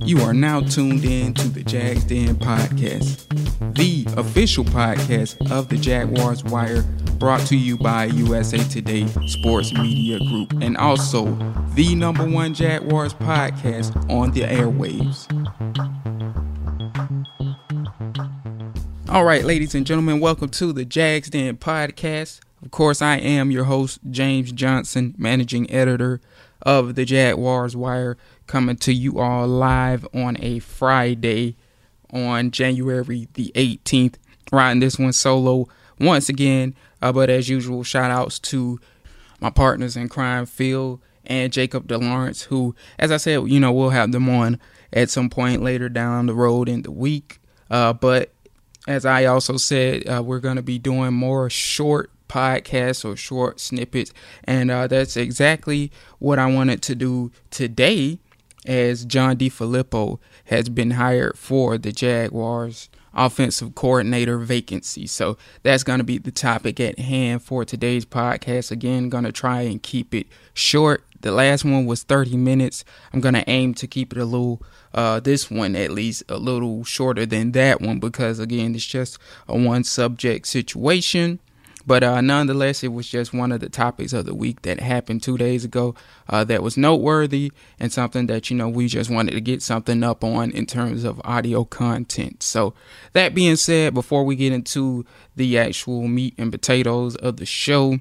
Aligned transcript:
You 0.00 0.20
are 0.22 0.32
now 0.32 0.60
tuned 0.60 1.04
in 1.04 1.34
to 1.34 1.48
the 1.48 1.62
Jags 1.62 2.04
Den 2.04 2.36
podcast, 2.36 3.26
the 3.74 4.06
official 4.18 4.64
podcast 4.64 5.50
of 5.50 5.68
the 5.68 5.76
Jaguars 5.76 6.42
Wire, 6.44 6.82
brought 7.18 7.40
to 7.48 7.56
you 7.56 7.76
by 7.76 8.04
USA 8.06 8.58
Today 8.58 9.06
Sports 9.26 9.72
Media 9.72 10.18
Group, 10.18 10.52
and 10.62 10.76
also 10.76 11.26
the 11.74 11.94
number 11.94 12.28
one 12.28 12.54
Jaguars 12.54 13.12
podcast 13.14 13.94
on 14.10 14.30
the 14.30 14.42
airwaves. 14.42 15.26
All 19.08 19.24
right, 19.24 19.44
ladies 19.44 19.74
and 19.74 19.86
gentlemen, 19.86 20.20
welcome 20.20 20.48
to 20.50 20.72
the 20.72 20.84
Jags 20.84 21.30
Den 21.30 21.56
podcast. 21.56 22.40
Of 22.62 22.70
course, 22.70 23.00
I 23.00 23.16
am 23.16 23.50
your 23.50 23.64
host, 23.64 24.00
James 24.10 24.52
Johnson, 24.52 25.14
managing 25.16 25.70
editor 25.70 26.20
of 26.62 26.96
the 26.96 27.04
Jaguars 27.04 27.76
Wire, 27.76 28.16
coming 28.48 28.76
to 28.76 28.92
you 28.92 29.20
all 29.20 29.46
live 29.46 30.08
on 30.12 30.36
a 30.40 30.58
Friday 30.58 31.54
on 32.12 32.50
January 32.50 33.28
the 33.34 33.52
18th. 33.54 34.14
Riding 34.50 34.80
this 34.80 34.98
one 34.98 35.12
solo 35.12 35.68
once 36.00 36.30
again, 36.30 36.74
uh, 37.02 37.12
but 37.12 37.28
as 37.28 37.48
usual, 37.50 37.84
shout 37.84 38.10
outs 38.10 38.38
to 38.38 38.80
my 39.40 39.50
partners 39.50 39.96
in 39.96 40.08
crime, 40.08 40.46
Phil 40.46 41.00
and 41.26 41.52
Jacob 41.52 41.86
DeLawrence, 41.86 42.44
who, 42.44 42.74
as 42.98 43.12
I 43.12 43.18
said, 43.18 43.46
you 43.48 43.60
know, 43.60 43.70
we'll 43.70 43.90
have 43.90 44.10
them 44.10 44.28
on 44.30 44.58
at 44.90 45.10
some 45.10 45.28
point 45.28 45.62
later 45.62 45.90
down 45.90 46.26
the 46.26 46.34
road 46.34 46.68
in 46.68 46.82
the 46.82 46.90
week. 46.90 47.40
Uh, 47.70 47.92
but 47.92 48.32
as 48.86 49.04
I 49.04 49.26
also 49.26 49.58
said, 49.58 50.08
uh, 50.08 50.22
we're 50.22 50.40
going 50.40 50.56
to 50.56 50.62
be 50.62 50.78
doing 50.78 51.12
more 51.12 51.50
short 51.50 52.10
podcasts 52.26 53.04
or 53.04 53.16
short 53.16 53.60
snippets. 53.60 54.14
And 54.44 54.70
uh, 54.70 54.86
that's 54.86 55.18
exactly 55.18 55.92
what 56.18 56.38
I 56.38 56.46
wanted 56.46 56.80
to 56.82 56.94
do 56.94 57.30
today 57.50 58.18
as 58.66 59.04
John 59.04 59.36
DeFilippo 59.36 60.18
has 60.46 60.68
been 60.68 60.92
hired 60.92 61.38
for 61.38 61.78
the 61.78 61.92
Jaguars 61.92 62.88
offensive 63.14 63.74
coordinator 63.74 64.38
vacancy. 64.38 65.06
So 65.06 65.36
that's 65.62 65.82
going 65.82 65.98
to 65.98 66.04
be 66.04 66.18
the 66.18 66.30
topic 66.30 66.78
at 66.80 66.98
hand 66.98 67.42
for 67.42 67.64
today's 67.64 68.04
podcast. 68.04 68.70
Again, 68.70 69.08
going 69.08 69.24
to 69.24 69.32
try 69.32 69.62
and 69.62 69.82
keep 69.82 70.14
it 70.14 70.26
short. 70.54 71.04
The 71.20 71.32
last 71.32 71.64
one 71.64 71.86
was 71.86 72.04
30 72.04 72.36
minutes. 72.36 72.84
I'm 73.12 73.20
going 73.20 73.34
to 73.34 73.48
aim 73.50 73.74
to 73.74 73.86
keep 73.86 74.12
it 74.12 74.18
a 74.18 74.24
little 74.24 74.62
uh, 74.94 75.20
this 75.20 75.50
one 75.50 75.76
at 75.76 75.90
least 75.90 76.22
a 76.28 76.38
little 76.38 76.84
shorter 76.84 77.26
than 77.26 77.52
that 77.52 77.80
one 77.80 77.98
because 78.00 78.38
again 78.38 78.74
it's 78.74 78.86
just 78.86 79.18
a 79.46 79.56
one 79.56 79.84
subject 79.84 80.46
situation 80.46 81.38
but 81.88 82.04
uh, 82.04 82.20
nonetheless, 82.20 82.84
it 82.84 82.92
was 82.92 83.08
just 83.08 83.32
one 83.32 83.50
of 83.50 83.60
the 83.60 83.70
topics 83.70 84.12
of 84.12 84.26
the 84.26 84.34
week 84.34 84.60
that 84.60 84.78
happened 84.78 85.22
two 85.22 85.38
days 85.38 85.64
ago 85.64 85.94
uh, 86.28 86.44
that 86.44 86.62
was 86.62 86.76
noteworthy 86.76 87.50
and 87.80 87.90
something 87.90 88.26
that, 88.26 88.50
you 88.50 88.58
know, 88.58 88.68
we 88.68 88.88
just 88.88 89.08
wanted 89.08 89.32
to 89.32 89.40
get 89.40 89.62
something 89.62 90.04
up 90.04 90.22
on 90.22 90.50
in 90.50 90.66
terms 90.66 91.02
of 91.02 91.18
audio 91.24 91.64
content. 91.64 92.42
So, 92.42 92.74
that 93.14 93.34
being 93.34 93.56
said, 93.56 93.94
before 93.94 94.24
we 94.24 94.36
get 94.36 94.52
into 94.52 95.06
the 95.34 95.56
actual 95.56 96.06
meat 96.08 96.34
and 96.36 96.52
potatoes 96.52 97.16
of 97.16 97.38
the 97.38 97.46
show, 97.46 98.00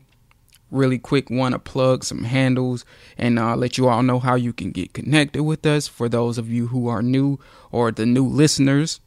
really 0.70 1.00
quick 1.00 1.30
want 1.30 1.54
to 1.54 1.60
plug 1.60 2.04
some 2.04 2.26
handles 2.26 2.84
and 3.18 3.40
uh, 3.40 3.56
let 3.56 3.78
you 3.78 3.88
all 3.88 4.04
know 4.04 4.20
how 4.20 4.36
you 4.36 4.52
can 4.52 4.72
get 4.72 4.94
connected 4.94 5.44
with 5.44 5.66
us 5.66 5.88
for 5.88 6.10
those 6.10 6.38
of 6.38 6.50
you 6.50 6.68
who 6.68 6.90
are 6.90 7.02
new 7.02 7.40
or 7.72 7.90
the 7.94 8.06
new 8.06 8.28
listeners 8.28 9.00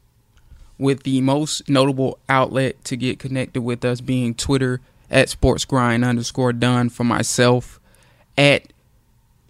with 0.81 1.03
the 1.03 1.21
most 1.21 1.69
notable 1.69 2.17
outlet 2.27 2.83
to 2.83 2.97
get 2.97 3.19
connected 3.19 3.61
with 3.61 3.85
us 3.85 4.01
being 4.01 4.33
Twitter 4.33 4.81
at 5.11 5.27
sportsgrind 5.27 6.03
underscore 6.03 6.51
done 6.51 6.89
for 6.89 7.03
myself, 7.03 7.79
at 8.35 8.73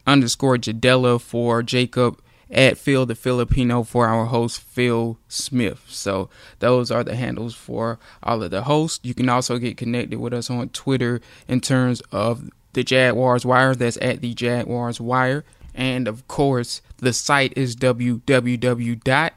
underscore 0.05 0.57
Jadella 0.57 1.21
for 1.21 1.63
Jacob, 1.63 2.19
at 2.51 2.77
Phil 2.77 3.05
the 3.05 3.15
Filipino 3.15 3.81
for 3.83 4.07
our 4.07 4.25
host 4.25 4.59
Phil 4.59 5.17
Smith. 5.29 5.85
So 5.87 6.29
those 6.59 6.91
are 6.91 7.01
the 7.01 7.15
handles 7.15 7.55
for 7.55 7.97
all 8.21 8.43
of 8.43 8.51
the 8.51 8.63
hosts. 8.63 8.99
You 9.01 9.13
can 9.13 9.29
also 9.29 9.57
get 9.57 9.77
connected 9.77 10.19
with 10.19 10.33
us 10.33 10.49
on 10.49 10.67
Twitter 10.69 11.21
in 11.47 11.61
terms 11.61 12.01
of 12.11 12.49
the 12.73 12.83
Jaguars 12.83 13.45
Wire. 13.45 13.73
That's 13.73 13.97
at 14.01 14.19
the 14.19 14.33
Jaguars 14.33 14.99
Wire. 14.99 15.45
And 15.73 16.09
of 16.09 16.27
course, 16.27 16.81
the 16.97 17.13
site 17.13 17.53
is 17.55 17.77
www 17.77 19.31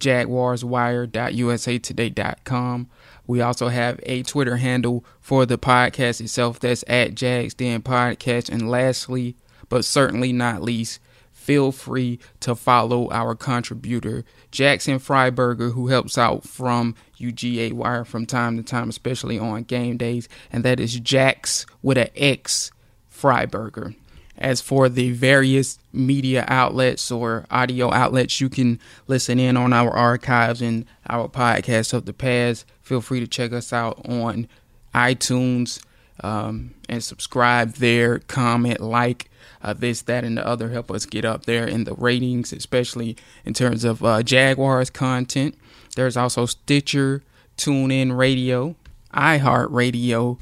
jaguarswire.usatoday.com. 0.00 2.88
We 3.26 3.40
also 3.42 3.68
have 3.68 4.00
a 4.04 4.22
Twitter 4.22 4.56
handle 4.56 5.04
for 5.20 5.44
the 5.44 5.58
podcast 5.58 6.20
itself. 6.20 6.60
That's 6.60 6.84
at 6.88 7.14
Jags 7.14 7.54
Den 7.54 7.82
Podcast. 7.82 8.48
And 8.48 8.70
lastly, 8.70 9.36
but 9.68 9.84
certainly 9.84 10.32
not 10.32 10.62
least, 10.62 11.00
feel 11.30 11.72
free 11.72 12.18
to 12.40 12.54
follow 12.54 13.10
our 13.10 13.34
contributor, 13.34 14.24
Jackson 14.50 14.98
Freiberger, 14.98 15.72
who 15.72 15.88
helps 15.88 16.18
out 16.18 16.44
from 16.44 16.94
UGA 17.18 17.72
Wire 17.72 18.04
from 18.04 18.26
time 18.26 18.56
to 18.56 18.62
time, 18.62 18.88
especially 18.88 19.38
on 19.38 19.62
game 19.64 19.96
days. 19.96 20.28
And 20.52 20.64
that 20.64 20.80
is 20.80 20.98
Jax 21.00 21.66
with 21.82 21.98
an 21.98 22.08
X 22.16 22.70
Freiberger. 23.10 23.94
As 24.38 24.60
for 24.60 24.88
the 24.88 25.10
various 25.10 25.78
media 25.92 26.44
outlets 26.46 27.10
or 27.10 27.44
audio 27.50 27.92
outlets, 27.92 28.40
you 28.40 28.48
can 28.48 28.78
listen 29.08 29.40
in 29.40 29.56
on 29.56 29.72
our 29.72 29.90
archives 29.90 30.62
and 30.62 30.86
our 31.08 31.28
podcasts 31.28 31.92
of 31.92 32.04
the 32.04 32.12
past. 32.12 32.64
Feel 32.80 33.00
free 33.00 33.20
to 33.20 33.26
check 33.26 33.52
us 33.52 33.72
out 33.72 34.00
on 34.08 34.46
iTunes 34.94 35.82
um, 36.20 36.74
and 36.88 37.02
subscribe 37.02 37.74
there, 37.74 38.20
comment, 38.20 38.80
like 38.80 39.30
uh, 39.62 39.72
this, 39.72 40.02
that, 40.02 40.24
and 40.24 40.38
the 40.38 40.46
other. 40.46 40.70
Help 40.70 40.90
us 40.90 41.04
get 41.04 41.24
up 41.24 41.46
there 41.46 41.66
in 41.66 41.84
the 41.84 41.94
ratings, 41.94 42.52
especially 42.52 43.16
in 43.44 43.54
terms 43.54 43.84
of 43.84 44.04
uh, 44.04 44.22
Jaguars 44.22 44.90
content. 44.90 45.56
There's 45.96 46.16
also 46.16 46.46
Stitcher, 46.46 47.22
TuneIn 47.56 48.16
Radio, 48.16 48.76
iHeartRadio, 49.12 50.38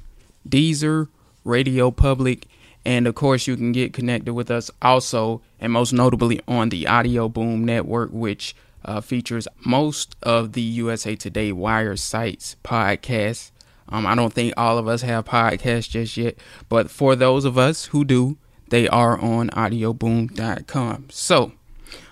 Deezer, 0.47 1.09
Radio 1.45 1.91
Public, 1.91 2.47
and 2.87 3.09
of 3.09 3.17
course, 3.17 3.49
you 3.49 3.57
can 3.57 3.73
get 3.73 3.93
connected 3.93 4.33
with 4.33 4.49
us 4.49 4.71
also, 4.81 5.43
and 5.59 5.73
most 5.73 5.93
notably 5.93 6.41
on 6.47 6.69
the 6.69 6.87
Audio 6.87 7.29
Boom 7.29 7.65
Network, 7.65 8.11
which 8.13 8.55
uh, 8.85 9.01
features 9.01 9.49
most 9.65 10.15
of 10.23 10.53
the 10.53 10.63
USA 10.63 11.17
Today 11.17 11.51
Wire 11.51 11.97
sites 11.97 12.55
podcasts. 12.63 13.51
Um, 13.89 14.07
I 14.07 14.15
don't 14.15 14.33
think 14.33 14.55
all 14.57 14.79
of 14.79 14.87
us 14.87 15.03
have 15.03 15.25
podcasts 15.25 15.91
just 15.91 16.17
yet, 16.17 16.37
but 16.69 16.89
for 16.89 17.17
those 17.17 17.45
of 17.45 17.59
us 17.59 17.87
who 17.87 18.05
do, 18.05 18.39
they 18.69 18.87
are 18.87 19.19
on 19.19 19.51
audioboom.com. 19.51 21.07
So, 21.11 21.53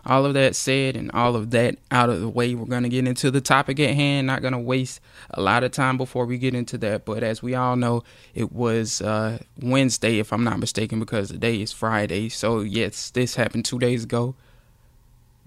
all 0.07 0.27
of 0.27 0.35
that 0.35 0.55
said 0.55 0.97
and 0.97 1.11
all 1.13 1.37
of 1.37 1.51
that 1.51 1.79
out 1.91 2.11
of 2.11 2.21
the 2.21 2.29
way, 2.29 2.55
we're 2.55 2.67
going 2.67 2.83
to 2.83 2.89
get 2.89 3.07
into 3.07 3.31
the 3.31 3.41
topic 3.41 3.81
at 3.81 3.95
hand. 3.95 4.27
Not 4.27 4.43
going 4.43 4.53
to 4.53 4.59
waste 4.59 5.01
a 5.31 5.41
lot 5.41 5.65
of 5.65 5.73
time 5.73 5.97
before 5.97 6.27
we 6.27 6.39
get 6.39 6.55
into 6.55 6.77
that. 6.79 7.05
But 7.05 7.23
as 7.23 7.43
we 7.43 7.55
all 7.55 7.77
know, 7.77 8.03
it 8.35 8.53
was 8.53 9.01
uh, 9.01 9.39
Wednesday, 9.61 10.19
if 10.19 10.33
I'm 10.33 10.45
not 10.45 10.59
mistaken, 10.59 11.01
because 11.01 11.29
today 11.29 11.61
is 11.61 11.73
Friday. 11.73 12.29
So, 12.29 12.61
yes, 12.61 13.11
this 13.11 13.37
happened 13.37 13.65
two 13.65 13.79
days 13.79 14.05
ago. 14.05 14.35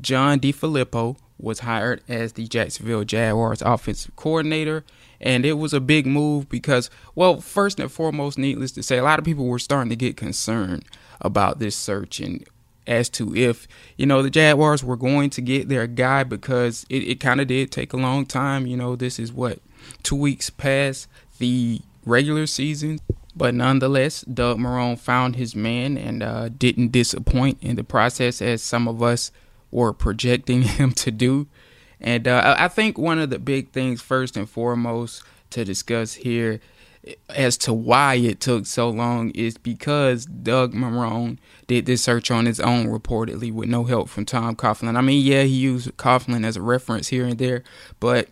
John 0.02 0.40
DeFilippo 0.40 1.18
was 1.40 1.60
hired 1.60 2.02
as 2.08 2.34
the 2.34 2.48
Jacksonville 2.48 3.04
Jaguars 3.04 3.62
offensive 3.62 4.16
coordinator. 4.16 4.84
And 5.20 5.46
it 5.46 5.54
was 5.54 5.74
a 5.74 5.80
big 5.80 6.06
move 6.06 6.48
because, 6.48 6.90
well, 7.16 7.42
first 7.42 7.80
and 7.80 7.92
foremost, 7.92 8.38
needless 8.38 8.72
to 8.74 8.84
say, 8.84 8.98
a 8.98 9.04
lot 9.04 9.20
of 9.20 9.26
people 9.26 9.46
were 9.46 9.60
starting 9.60 9.90
to 9.90 9.96
get 9.96 10.18
concerned 10.18 10.86
about 11.22 11.60
this 11.60 11.76
search 11.76 12.20
and 12.20 12.46
as 12.88 13.10
to 13.10 13.36
if 13.36 13.68
you 13.98 14.06
know 14.06 14.22
the 14.22 14.30
Jaguars 14.30 14.84
were 14.84 14.96
going 14.96 15.30
to 15.32 15.42
get 15.42 15.70
their 15.70 15.86
guy 15.88 16.24
because 16.24 16.86
it, 16.90 17.04
it 17.04 17.20
kind 17.20 17.42
of 17.42 17.48
did 17.48 17.72
take 17.72 17.94
a 17.94 17.98
long 17.98 18.26
time. 18.26 18.66
You 18.66 18.78
know, 18.78 18.96
this 18.96 19.20
is 19.20 19.32
what 19.32 19.60
two 20.04 20.16
weeks 20.16 20.50
past 20.50 21.08
the 21.38 21.82
regular 22.06 22.48
season, 22.48 23.00
but 23.36 23.54
nonetheless, 23.54 24.22
Doug 24.22 24.58
Marrone 24.58 24.98
found 24.98 25.36
his 25.36 25.56
man 25.56 25.98
and 25.98 26.24
uh, 26.24 26.50
didn't 26.50 26.92
disappoint 26.92 27.58
in 27.62 27.76
the 27.76 27.84
process 27.84 28.42
as 28.42 28.64
some 28.64 28.88
of 28.88 29.04
us 29.04 29.32
were 29.70 29.94
projecting 29.94 30.62
him 30.64 30.92
to 30.94 31.12
do. 31.12 31.48
And 32.00 32.28
uh, 32.28 32.56
I 32.58 32.68
think 32.68 32.98
one 32.98 33.20
of 33.20 33.30
the 33.30 33.40
big 33.40 33.72
things, 33.72 34.02
first 34.02 34.38
and 34.38 34.50
foremost, 34.50 35.24
to 35.52 35.66
discuss 35.66 36.14
here 36.14 36.60
as 37.30 37.58
to 37.58 37.74
why 37.74 38.16
it 38.16 38.40
took 38.40 38.66
so 38.66 38.90
long 38.90 39.32
is 39.32 39.58
because 39.58 40.26
Doug 40.26 40.74
Marrone 40.74 41.38
did 41.68 41.86
this 41.86 42.04
search 42.04 42.32
on 42.32 42.46
his 42.46 42.60
own, 42.60 42.88
reportedly, 42.88 43.52
with 43.52 43.70
no 43.70 43.84
help 43.84 44.10
from 44.10 44.26
Tom 44.26 44.56
Coughlin. 44.56 44.98
I 44.98 45.02
mean, 45.02 45.26
yeah, 45.26 45.44
he 45.44 45.56
used 45.56 45.96
Coughlin 45.98 46.46
as 46.46 46.58
a 46.58 46.62
reference 46.62 47.10
here 47.10 47.26
and 47.26 47.38
there, 47.38 47.64
but 48.00 48.30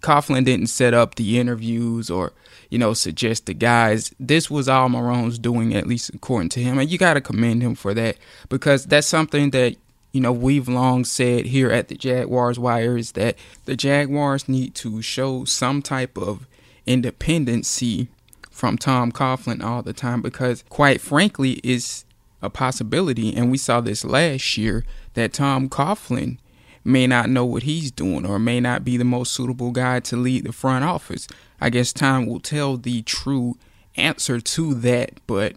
Coughlin 0.00 0.44
didn't 0.44 0.66
set 0.68 0.94
up 0.94 1.14
the 1.14 1.38
interviews 1.38 2.10
or, 2.10 2.32
you 2.70 2.78
know, 2.78 2.92
suggest 2.92 3.46
the 3.46 3.54
guys. 3.54 4.12
This 4.18 4.50
was 4.50 4.68
all 4.68 4.88
Marrone's 4.88 5.38
doing, 5.38 5.74
at 5.74 5.86
least 5.86 6.10
according 6.10 6.48
to 6.50 6.60
him. 6.60 6.78
And 6.78 6.90
you 6.90 6.98
got 6.98 7.14
to 7.14 7.20
commend 7.20 7.62
him 7.62 7.74
for 7.74 7.94
that 7.94 8.16
because 8.48 8.86
that's 8.86 9.06
something 9.06 9.50
that, 9.50 9.76
you 10.12 10.20
know, 10.20 10.32
we've 10.32 10.68
long 10.68 11.04
said 11.04 11.46
here 11.46 11.70
at 11.70 11.88
the 11.88 11.94
Jaguars 11.94 12.58
Wire 12.58 12.96
is 12.96 13.12
that 13.12 13.36
the 13.64 13.76
Jaguars 13.76 14.48
need 14.48 14.74
to 14.76 15.02
show 15.02 15.44
some 15.44 15.82
type 15.82 16.18
of 16.18 16.46
independency 16.86 18.08
from 18.50 18.78
Tom 18.78 19.12
Coughlin 19.12 19.62
all 19.62 19.82
the 19.82 19.92
time 19.92 20.22
because, 20.22 20.64
quite 20.68 21.00
frankly, 21.00 21.60
is 21.62 22.04
a 22.40 22.50
possibility, 22.50 23.34
and 23.34 23.50
we 23.50 23.58
saw 23.58 23.80
this 23.80 24.04
last 24.04 24.56
year 24.56 24.84
that 25.14 25.32
Tom 25.32 25.68
Coughlin 25.68 26.38
may 26.84 27.06
not 27.06 27.28
know 27.28 27.44
what 27.44 27.64
he's 27.64 27.90
doing 27.90 28.24
or 28.24 28.38
may 28.38 28.60
not 28.60 28.84
be 28.84 28.96
the 28.96 29.04
most 29.04 29.32
suitable 29.32 29.72
guy 29.72 29.98
to 30.00 30.16
lead 30.16 30.44
the 30.44 30.52
front 30.52 30.84
office. 30.84 31.26
I 31.60 31.68
guess 31.68 31.92
time 31.92 32.26
will 32.26 32.40
tell 32.40 32.76
the 32.76 33.02
true 33.02 33.56
answer 33.96 34.40
to 34.40 34.74
that, 34.74 35.12
but 35.26 35.56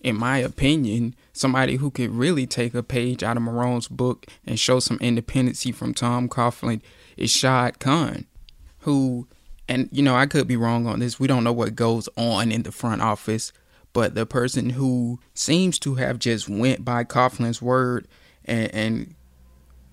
in 0.00 0.16
my 0.16 0.38
opinion, 0.38 1.14
somebody 1.32 1.76
who 1.76 1.90
could 1.90 2.10
really 2.10 2.46
take 2.46 2.74
a 2.74 2.82
page 2.82 3.22
out 3.22 3.36
of 3.36 3.42
Marrone's 3.42 3.88
book 3.88 4.26
and 4.46 4.58
show 4.58 4.80
some 4.80 4.98
independency 5.00 5.72
from 5.72 5.94
Tom 5.94 6.28
Coughlin 6.28 6.80
is 7.16 7.30
Shad 7.30 7.78
Khan, 7.78 8.26
who, 8.80 9.26
and 9.68 9.88
you 9.92 10.02
know, 10.02 10.14
I 10.14 10.26
could 10.26 10.46
be 10.46 10.56
wrong 10.56 10.86
on 10.86 11.00
this. 11.00 11.18
We 11.18 11.26
don't 11.26 11.44
know 11.44 11.52
what 11.52 11.74
goes 11.74 12.08
on 12.16 12.52
in 12.52 12.62
the 12.62 12.72
front 12.72 13.02
office, 13.02 13.52
but 13.92 14.14
the 14.14 14.26
person 14.26 14.70
who 14.70 15.18
seems 15.34 15.78
to 15.80 15.96
have 15.96 16.18
just 16.18 16.48
went 16.48 16.84
by 16.84 17.04
Coughlin's 17.04 17.62
word 17.62 18.06
and, 18.44 18.74
and 18.74 19.14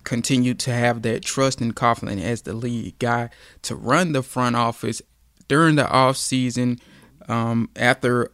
continued 0.04 0.58
to 0.60 0.72
have 0.72 1.02
that 1.02 1.22
trust 1.22 1.60
in 1.60 1.72
Coughlin 1.72 2.22
as 2.22 2.42
the 2.42 2.52
lead 2.52 2.98
guy 2.98 3.30
to 3.62 3.74
run 3.74 4.12
the 4.12 4.22
front 4.22 4.56
office 4.56 5.02
during 5.48 5.76
the 5.76 5.88
off 5.88 6.16
season 6.16 6.78
um, 7.28 7.70
after 7.76 8.30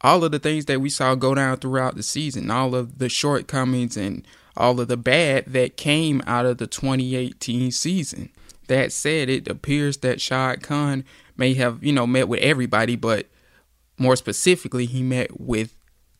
all 0.00 0.24
of 0.24 0.32
the 0.32 0.38
things 0.38 0.64
that 0.64 0.80
we 0.80 0.90
saw 0.90 1.14
go 1.14 1.34
down 1.34 1.56
throughout 1.58 1.94
the 1.94 2.02
season, 2.02 2.50
all 2.50 2.74
of 2.74 2.98
the 2.98 3.08
shortcomings 3.08 3.96
and 3.96 4.26
all 4.56 4.80
of 4.80 4.88
the 4.88 4.96
bad 4.96 5.44
that 5.46 5.76
came 5.76 6.22
out 6.26 6.44
of 6.44 6.58
the 6.58 6.66
2018 6.66 7.70
season. 7.70 8.30
That 8.68 8.92
said, 8.92 9.28
it 9.28 9.48
appears 9.48 9.98
that 9.98 10.20
Shad 10.20 10.62
Khan 10.62 11.04
may 11.36 11.54
have, 11.54 11.82
you 11.82 11.92
know, 11.92 12.06
met 12.06 12.28
with 12.28 12.40
everybody, 12.40 12.96
but 12.96 13.26
more 13.98 14.16
specifically, 14.16 14.86
he 14.86 15.02
met 15.02 15.40
with 15.40 15.74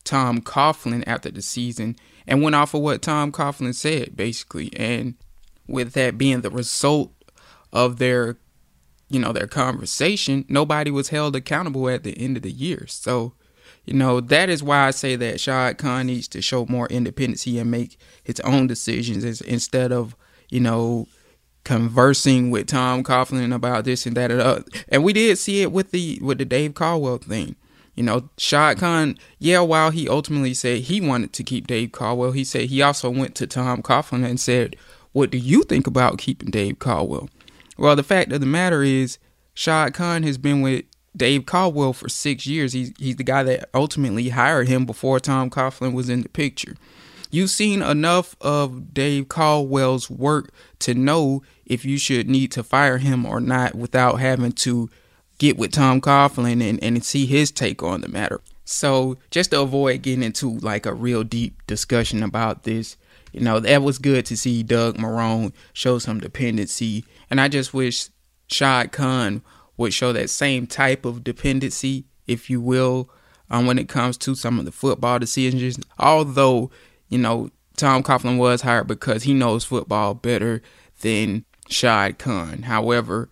Tom 0.04 0.40
Coughlin 0.40 1.04
after 1.06 1.30
the 1.30 1.42
season 1.42 1.96
and 2.26 2.42
went 2.42 2.56
off 2.56 2.74
of 2.74 2.80
what 2.80 3.02
Tom 3.02 3.32
Coughlin 3.32 3.74
said, 3.74 4.16
basically. 4.16 4.72
And 4.76 5.14
with 5.66 5.92
that 5.92 6.18
being 6.18 6.40
the 6.40 6.50
result 6.50 7.12
of 7.72 7.98
their, 7.98 8.36
you 9.08 9.18
know, 9.18 9.32
their 9.32 9.46
conversation, 9.46 10.44
nobody 10.48 10.90
was 10.90 11.08
held 11.08 11.36
accountable 11.36 11.88
at 11.88 12.02
the 12.02 12.18
end 12.18 12.36
of 12.36 12.42
the 12.42 12.50
year. 12.50 12.86
So, 12.88 13.34
you 13.84 13.94
know, 13.94 14.20
that 14.20 14.48
is 14.48 14.62
why 14.62 14.86
I 14.86 14.90
say 14.90 15.16
that 15.16 15.40
Shad 15.40 15.78
Khan 15.78 16.06
needs 16.06 16.28
to 16.28 16.42
show 16.42 16.66
more 16.66 16.86
independence 16.88 17.46
and 17.46 17.70
make 17.70 17.96
his 18.22 18.38
own 18.40 18.66
decisions 18.66 19.40
instead 19.40 19.92
of, 19.92 20.14
you 20.50 20.60
know, 20.60 21.08
conversing 21.64 22.50
with 22.50 22.66
Tom 22.66 23.04
Coughlin 23.04 23.54
about 23.54 23.84
this 23.84 24.06
and 24.06 24.16
that 24.16 24.30
and 24.30 24.40
other. 24.40 24.64
And 24.88 25.04
we 25.04 25.12
did 25.12 25.38
see 25.38 25.62
it 25.62 25.72
with 25.72 25.90
the 25.90 26.18
with 26.22 26.38
the 26.38 26.44
Dave 26.44 26.74
Caldwell 26.74 27.18
thing. 27.18 27.56
You 27.94 28.02
know, 28.02 28.30
Shad 28.38 28.78
Khan, 28.78 29.18
yeah, 29.38 29.60
while 29.60 29.90
he 29.90 30.08
ultimately 30.08 30.54
said 30.54 30.82
he 30.82 31.00
wanted 31.00 31.32
to 31.34 31.44
keep 31.44 31.66
Dave 31.66 31.92
Caldwell, 31.92 32.32
he 32.32 32.44
said 32.44 32.66
he 32.66 32.80
also 32.80 33.10
went 33.10 33.34
to 33.34 33.46
Tom 33.46 33.82
Coughlin 33.82 34.24
and 34.24 34.40
said, 34.40 34.76
What 35.12 35.30
do 35.30 35.36
you 35.36 35.62
think 35.62 35.86
about 35.86 36.18
keeping 36.18 36.50
Dave 36.50 36.78
Caldwell? 36.78 37.28
Well, 37.76 37.94
the 37.94 38.02
fact 38.02 38.32
of 38.32 38.40
the 38.40 38.46
matter 38.46 38.82
is, 38.82 39.18
Shad 39.54 39.92
Khan 39.92 40.22
has 40.22 40.38
been 40.38 40.62
with 40.62 40.86
Dave 41.14 41.44
Caldwell 41.44 41.92
for 41.92 42.08
six 42.08 42.46
years. 42.46 42.72
He's, 42.72 42.92
he's 42.98 43.16
the 43.16 43.24
guy 43.24 43.42
that 43.42 43.68
ultimately 43.74 44.30
hired 44.30 44.68
him 44.68 44.86
before 44.86 45.20
Tom 45.20 45.50
Coughlin 45.50 45.92
was 45.92 46.08
in 46.08 46.22
the 46.22 46.30
picture. 46.30 46.76
You've 47.32 47.49
seen 47.49 47.81
enough 47.81 48.37
of 48.43 48.93
Dave 48.93 49.29
Caldwell's 49.29 50.11
work 50.11 50.52
to 50.81 50.93
know 50.93 51.43
if 51.64 51.82
you 51.82 51.96
should 51.96 52.29
need 52.29 52.52
to 52.52 52.62
fire 52.62 52.99
him 52.99 53.25
or 53.25 53.40
not 53.40 53.75
without 53.75 54.20
having 54.20 54.52
to 54.52 54.90
get 55.38 55.56
with 55.56 55.73
Tom 55.73 56.02
Coughlin 56.02 56.62
and, 56.62 56.79
and 56.84 57.02
see 57.02 57.25
his 57.25 57.50
take 57.50 57.82
on 57.82 58.02
the 58.02 58.08
matter. 58.08 58.43
So 58.67 59.17
just 59.31 59.52
to 59.52 59.62
avoid 59.62 60.02
getting 60.02 60.23
into 60.23 60.58
like 60.58 60.84
a 60.84 60.93
real 60.93 61.25
deep 61.25 61.67
discussion 61.67 62.23
about 62.23 62.64
this, 62.64 62.99
you 63.32 63.40
know, 63.40 63.61
that 63.61 63.82
was 63.82 63.99
good 63.99 64.26
to 64.26 64.37
see 64.37 64.62
Doug 64.62 64.99
Marrone 64.99 65.55
show 65.73 65.99
some 65.99 66.20
dependency. 66.20 67.02
And 67.31 67.40
I 67.40 67.49
just 67.49 67.73
wish 67.73 68.11
Shad 68.49 68.93
Khan 68.93 69.43
would 69.79 69.94
show 69.94 70.12
that 70.12 70.29
same 70.29 70.67
type 70.67 71.06
of 71.06 71.25
dependency, 71.25 72.05
if 72.26 72.50
you 72.50 72.61
will, 72.61 73.08
um, 73.50 73.64
when 73.64 73.79
it 73.79 73.88
comes 73.88 74.19
to 74.19 74.34
some 74.34 74.58
of 74.58 74.67
the 74.67 74.73
football 74.73 75.19
decisions. 75.19 75.79
Although, 75.99 76.70
you 77.12 77.18
know, 77.18 77.50
Tom 77.76 78.02
Coughlin 78.02 78.38
was 78.38 78.62
hired 78.62 78.86
because 78.86 79.24
he 79.24 79.34
knows 79.34 79.64
football 79.64 80.14
better 80.14 80.62
than 81.02 81.44
Shad 81.68 82.18
Khan. 82.18 82.62
However, 82.62 83.28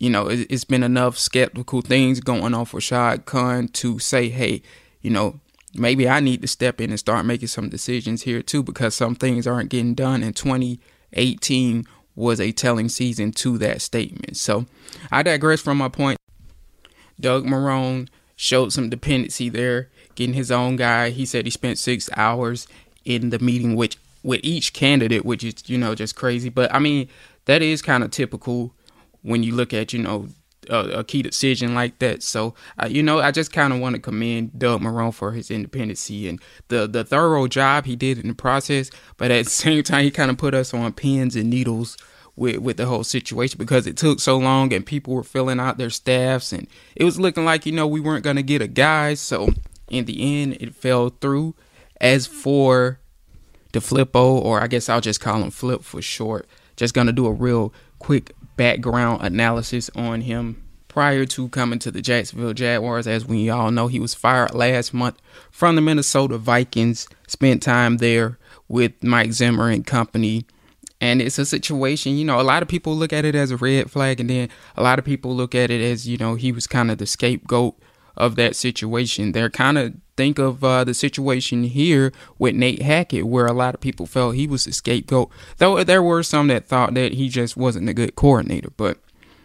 you 0.00 0.10
know, 0.10 0.28
it, 0.28 0.50
has 0.50 0.64
been 0.64 0.82
enough 0.82 1.16
skeptical 1.16 1.82
things 1.82 2.18
going 2.18 2.52
on 2.52 2.64
for 2.64 2.80
Shad 2.80 3.24
Khan 3.24 3.68
to 3.68 4.00
say, 4.00 4.28
hey, 4.28 4.60
you 5.02 5.10
know, 5.10 5.38
maybe 5.72 6.08
I 6.08 6.18
need 6.18 6.42
to 6.42 6.48
step 6.48 6.80
in 6.80 6.90
and 6.90 6.98
start 6.98 7.24
making 7.24 7.48
some 7.48 7.68
decisions 7.68 8.22
here 8.22 8.42
too, 8.42 8.64
because 8.64 8.96
some 8.96 9.14
things 9.14 9.46
aren't 9.46 9.70
getting 9.70 9.94
done. 9.94 10.24
And 10.24 10.34
2018 10.34 11.86
was 12.16 12.40
a 12.40 12.50
telling 12.50 12.88
season 12.88 13.30
to 13.32 13.56
that 13.58 13.80
statement. 13.82 14.36
So 14.36 14.66
I 15.12 15.22
digress 15.22 15.60
from 15.60 15.78
my 15.78 15.88
point. 15.88 16.18
Doug 17.20 17.44
Marrone 17.44 18.08
showed 18.34 18.72
some 18.72 18.90
dependency 18.90 19.48
there, 19.48 19.90
getting 20.16 20.34
his 20.34 20.50
own 20.50 20.74
guy. 20.74 21.10
He 21.10 21.24
said 21.24 21.44
he 21.44 21.50
spent 21.50 21.78
six 21.78 22.10
hours 22.16 22.66
in 23.04 23.30
the 23.30 23.38
meeting 23.38 23.76
which 23.76 23.98
with 24.22 24.40
each 24.42 24.72
candidate, 24.72 25.24
which 25.24 25.42
is, 25.42 25.54
you 25.66 25.76
know, 25.76 25.94
just 25.94 26.14
crazy. 26.14 26.48
But 26.48 26.72
I 26.72 26.78
mean, 26.78 27.08
that 27.46 27.62
is 27.62 27.82
kind 27.82 28.04
of 28.04 28.10
typical 28.10 28.72
when 29.22 29.42
you 29.42 29.54
look 29.54 29.72
at 29.72 29.92
you 29.92 30.00
know 30.00 30.28
a, 30.68 31.00
a 31.00 31.04
key 31.04 31.22
decision 31.22 31.74
like 31.74 31.98
that. 31.98 32.22
So 32.22 32.54
uh, 32.80 32.86
you 32.86 33.02
know, 33.02 33.20
I 33.20 33.30
just 33.30 33.52
kind 33.52 33.72
of 33.72 33.80
want 33.80 33.96
to 33.96 34.00
commend 34.00 34.58
Doug 34.58 34.80
Marrone 34.80 35.14
for 35.14 35.32
his 35.32 35.50
independency 35.50 36.28
and 36.28 36.40
the 36.68 36.86
the 36.86 37.04
thorough 37.04 37.46
job 37.46 37.86
he 37.86 37.96
did 37.96 38.18
in 38.18 38.28
the 38.28 38.34
process. 38.34 38.90
But 39.16 39.30
at 39.30 39.44
the 39.44 39.50
same 39.50 39.82
time, 39.82 40.04
he 40.04 40.10
kind 40.10 40.30
of 40.30 40.38
put 40.38 40.54
us 40.54 40.74
on 40.74 40.92
pins 40.92 41.36
and 41.36 41.50
needles 41.50 41.96
with 42.36 42.58
with 42.58 42.76
the 42.76 42.86
whole 42.86 43.04
situation 43.04 43.58
because 43.58 43.86
it 43.86 43.96
took 43.96 44.20
so 44.20 44.38
long 44.38 44.72
and 44.72 44.86
people 44.86 45.14
were 45.14 45.22
filling 45.22 45.60
out 45.60 45.78
their 45.78 45.90
staffs 45.90 46.52
and 46.52 46.66
it 46.96 47.04
was 47.04 47.20
looking 47.20 47.44
like 47.44 47.66
you 47.66 47.72
know 47.72 47.86
we 47.86 48.00
weren't 48.00 48.24
gonna 48.24 48.42
get 48.42 48.62
a 48.62 48.68
guy. 48.68 49.14
So 49.14 49.50
in 49.88 50.06
the 50.06 50.42
end, 50.42 50.56
it 50.60 50.74
fell 50.74 51.10
through. 51.10 51.54
As 52.02 52.26
for 52.26 52.98
DeFilippo, 53.72 54.42
or 54.42 54.60
I 54.60 54.66
guess 54.66 54.88
I'll 54.88 55.00
just 55.00 55.20
call 55.20 55.40
him 55.40 55.50
Flip 55.50 55.82
for 55.82 56.02
short, 56.02 56.46
just 56.76 56.92
gonna 56.92 57.12
do 57.12 57.26
a 57.26 57.32
real 57.32 57.72
quick 58.00 58.34
background 58.56 59.22
analysis 59.24 59.88
on 59.94 60.22
him. 60.22 60.62
Prior 60.88 61.24
to 61.24 61.48
coming 61.48 61.78
to 61.78 61.90
the 61.90 62.02
Jacksonville 62.02 62.52
Jaguars, 62.52 63.06
as 63.06 63.24
we 63.24 63.48
all 63.48 63.70
know, 63.70 63.86
he 63.86 63.98
was 63.98 64.12
fired 64.12 64.52
last 64.52 64.92
month 64.92 65.16
from 65.50 65.76
the 65.76 65.80
Minnesota 65.80 66.36
Vikings. 66.36 67.08
Spent 67.28 67.62
time 67.62 67.96
there 67.96 68.36
with 68.68 68.92
Mike 69.02 69.32
Zimmer 69.32 69.70
and 69.70 69.86
company. 69.86 70.44
And 71.00 71.22
it's 71.22 71.38
a 71.38 71.46
situation, 71.46 72.16
you 72.16 72.24
know, 72.24 72.40
a 72.40 72.42
lot 72.42 72.62
of 72.62 72.68
people 72.68 72.94
look 72.94 73.12
at 73.12 73.24
it 73.24 73.34
as 73.34 73.50
a 73.50 73.56
red 73.56 73.90
flag, 73.90 74.20
and 74.20 74.28
then 74.28 74.48
a 74.76 74.82
lot 74.82 74.98
of 74.98 75.04
people 75.04 75.34
look 75.34 75.54
at 75.54 75.70
it 75.70 75.80
as, 75.80 76.06
you 76.06 76.16
know, 76.18 76.34
he 76.34 76.52
was 76.52 76.66
kind 76.66 76.90
of 76.90 76.98
the 76.98 77.06
scapegoat 77.06 77.74
of 78.16 78.36
that 78.36 78.56
situation. 78.56 79.32
They're 79.32 79.50
kind 79.50 79.78
of 79.78 79.94
think 80.16 80.38
of 80.38 80.62
uh, 80.62 80.84
the 80.84 80.94
situation 80.94 81.64
here 81.64 82.12
with 82.38 82.54
Nate 82.54 82.82
Hackett, 82.82 83.26
where 83.26 83.46
a 83.46 83.52
lot 83.52 83.74
of 83.74 83.80
people 83.80 84.06
felt 84.06 84.34
he 84.34 84.46
was 84.46 84.64
the 84.64 84.72
scapegoat. 84.72 85.30
Though 85.58 85.82
there 85.84 86.02
were 86.02 86.22
some 86.22 86.48
that 86.48 86.66
thought 86.66 86.94
that 86.94 87.14
he 87.14 87.28
just 87.28 87.56
wasn't 87.56 87.88
a 87.88 87.94
good 87.94 88.14
coordinator, 88.14 88.70
but 88.76 88.98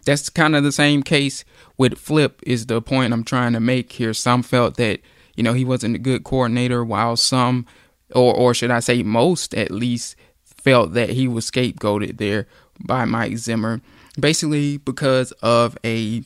that's 0.05 0.29
kind 0.29 0.55
of 0.55 0.63
the 0.63 0.71
same 0.71 1.03
case 1.03 1.43
with 1.77 1.97
Flip. 1.97 2.41
Is 2.43 2.65
the 2.65 2.81
point 2.81 3.13
I'm 3.13 3.23
trying 3.23 3.53
to 3.53 3.59
make 3.59 3.91
here? 3.93 4.13
Some 4.13 4.43
felt 4.43 4.77
that 4.77 5.01
you 5.35 5.43
know 5.43 5.53
he 5.53 5.65
wasn't 5.65 5.95
a 5.95 5.99
good 5.99 6.23
coordinator, 6.23 6.83
while 6.83 7.15
some, 7.15 7.65
or 8.13 8.33
or 8.33 8.53
should 8.53 8.71
I 8.71 8.79
say 8.79 9.03
most 9.03 9.53
at 9.53 9.71
least, 9.71 10.15
felt 10.45 10.93
that 10.93 11.11
he 11.11 11.27
was 11.27 11.49
scapegoated 11.49 12.17
there 12.17 12.47
by 12.85 13.05
Mike 13.05 13.37
Zimmer, 13.37 13.81
basically 14.19 14.77
because 14.77 15.31
of 15.41 15.77
a 15.83 16.23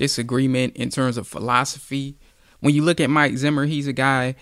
disagreement 0.00 0.74
in 0.76 0.90
terms 0.90 1.16
of 1.16 1.28
philosophy 1.28 2.16
when 2.60 2.74
you 2.74 2.82
look 2.82 3.00
at 3.00 3.10
Mike 3.10 3.36
Zimmer, 3.36 3.66
he's 3.66 3.86
a 3.86 3.92
guy 3.92 4.34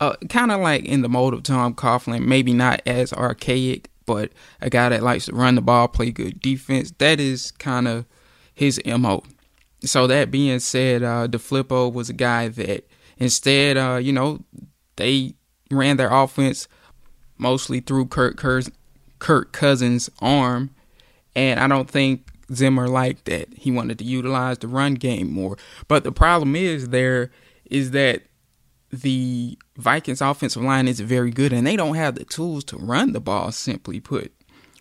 uh, 0.00 0.16
kind 0.28 0.50
of 0.50 0.60
like 0.60 0.84
in 0.84 1.02
the 1.02 1.08
mold 1.08 1.34
of 1.34 1.42
Tom 1.42 1.74
Coughlin, 1.74 2.26
maybe 2.26 2.52
not 2.52 2.82
as 2.84 3.12
archaic, 3.12 3.90
but 4.06 4.32
a 4.60 4.68
guy 4.68 4.88
that 4.88 5.02
likes 5.02 5.26
to 5.26 5.34
run 5.34 5.54
the 5.54 5.62
ball, 5.62 5.88
play 5.88 6.10
good 6.10 6.40
defense. 6.40 6.92
That 6.98 7.20
is 7.20 7.52
kind 7.52 7.88
of 7.88 8.04
his 8.54 8.80
MO. 8.84 9.22
So 9.82 10.06
that 10.06 10.30
being 10.30 10.58
said, 10.58 11.02
uh, 11.02 11.28
DeFilippo 11.28 11.92
was 11.92 12.10
a 12.10 12.14
guy 12.14 12.48
that 12.48 12.88
instead, 13.18 13.76
uh, 13.76 13.98
you 14.02 14.12
know, 14.12 14.40
they 14.96 15.34
ran 15.70 15.96
their 15.96 16.12
offense 16.12 16.68
mostly 17.38 17.80
through 17.80 18.06
Kirk, 18.06 18.42
Kirk 19.18 19.52
Cousins' 19.52 20.10
arm, 20.20 20.70
and 21.36 21.60
I 21.60 21.66
don't 21.66 21.90
think 21.90 22.28
Zimmer 22.54 22.88
liked 22.88 23.26
that. 23.26 23.48
He 23.54 23.70
wanted 23.70 23.98
to 23.98 24.04
utilize 24.04 24.58
the 24.58 24.68
run 24.68 24.94
game 24.94 25.32
more. 25.32 25.56
But 25.88 26.04
the 26.04 26.12
problem 26.12 26.56
is 26.56 26.88
there 26.88 27.30
is 27.70 27.92
that 27.92 28.22
the 28.90 29.58
Vikings 29.76 30.20
offensive 30.20 30.62
line 30.62 30.86
is 30.86 31.00
very 31.00 31.30
good 31.30 31.52
and 31.52 31.66
they 31.66 31.76
don't 31.76 31.96
have 31.96 32.14
the 32.14 32.24
tools 32.24 32.64
to 32.64 32.76
run 32.76 33.12
the 33.12 33.20
ball, 33.20 33.50
simply 33.52 34.00
put. 34.00 34.32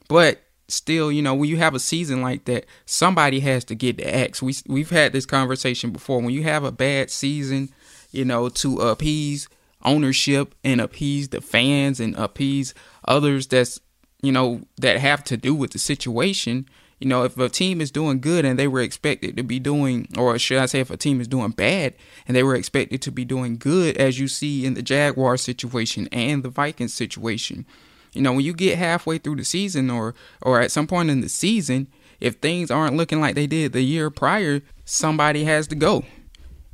But 0.08 0.44
still, 0.68 1.12
you 1.12 1.22
know, 1.22 1.34
when 1.34 1.50
you 1.50 1.58
have 1.58 1.74
a 1.74 1.80
season 1.80 2.22
like 2.22 2.46
that, 2.46 2.65
somebody 2.86 3.39
has 3.42 3.63
to 3.65 3.75
get 3.75 3.98
the 3.98 4.15
axe. 4.15 4.42
We 4.42 4.56
we've 4.68 4.89
had 4.89 5.13
this 5.13 5.25
conversation 5.25 5.92
before. 5.92 6.22
When 6.22 6.34
you 6.34 6.44
have 6.44 6.63
a 6.63 6.72
bad 6.72 7.10
season, 7.10 7.70
you 8.12 8.25
know, 8.25 8.50
to 8.50 8.80
appease 8.80 9.48
ownership 9.84 10.56
and 10.63 10.80
appease 10.80 11.30
the 11.30 11.42
fans 11.42 12.00
and 12.00 12.15
appease 12.15 12.74
others 13.06 13.48
that's 13.48 13.80
you 14.22 14.32
know 14.32 14.62
that 14.77 14.98
have 14.98 15.24
to 15.25 15.38
do 15.38 15.53
with 15.53 15.72
the 15.72 15.80
situation 15.80 16.68
you 17.03 17.10
know 17.10 17.24
if 17.24 17.38
a 17.38 17.50
team 17.50 17.81
is 17.81 17.91
doing 17.91 18.19
good 18.19 18.45
and 18.45 18.57
they 18.57 18.67
were 18.67 18.81
expected 18.81 19.36
to 19.38 19.43
be 19.43 19.60
doing 19.60 20.07
or 20.17 20.38
should 20.39 20.57
i 20.57 20.65
say 20.65 20.79
if 20.79 20.89
a 20.89 20.98
team 20.98 21.19
is 21.19 21.27
doing 21.27 21.51
bad 21.51 21.93
and 22.27 22.36
they 22.36 22.43
were 22.43 22.55
expected 22.55 23.01
to 23.01 23.12
be 23.12 23.25
doing 23.25 23.57
good 23.57 23.98
as 23.98 24.19
you 24.19 24.27
see 24.27 24.65
in 24.65 24.74
the 24.74 24.81
jaguar 24.81 25.38
situation 25.38 26.07
and 26.12 26.43
the 26.43 26.50
vikings 26.50 26.93
situation 26.93 27.65
you 28.13 28.22
know 28.22 28.33
when 28.33 28.45
you 28.45 28.53
get 28.53 28.77
halfway 28.77 29.17
through 29.17 29.36
the 29.36 29.45
season 29.45 29.89
or 29.89 30.15
or 30.41 30.62
at 30.62 30.72
some 30.72 30.88
point 30.88 31.10
in 31.10 31.22
the 31.22 31.29
season 31.29 31.88
if 32.19 32.36
things 32.36 32.72
aren't 32.72 32.95
looking 32.95 33.19
like 33.19 33.36
they 33.36 33.48
did 33.48 33.74
the 33.74 33.81
year 33.81 34.10
prior 34.10 34.62
somebody 34.86 35.43
has 35.43 35.67
to 35.67 35.75
go 35.75 36.03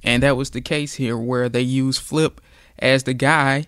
and 0.03 0.23
that 0.23 0.37
was 0.37 0.51
the 0.51 0.61
case 0.61 0.95
here 0.95 1.17
where 1.17 1.49
they 1.49 1.61
used 1.61 2.01
flip 2.01 2.41
as 2.77 3.03
the 3.03 3.13
guy. 3.13 3.65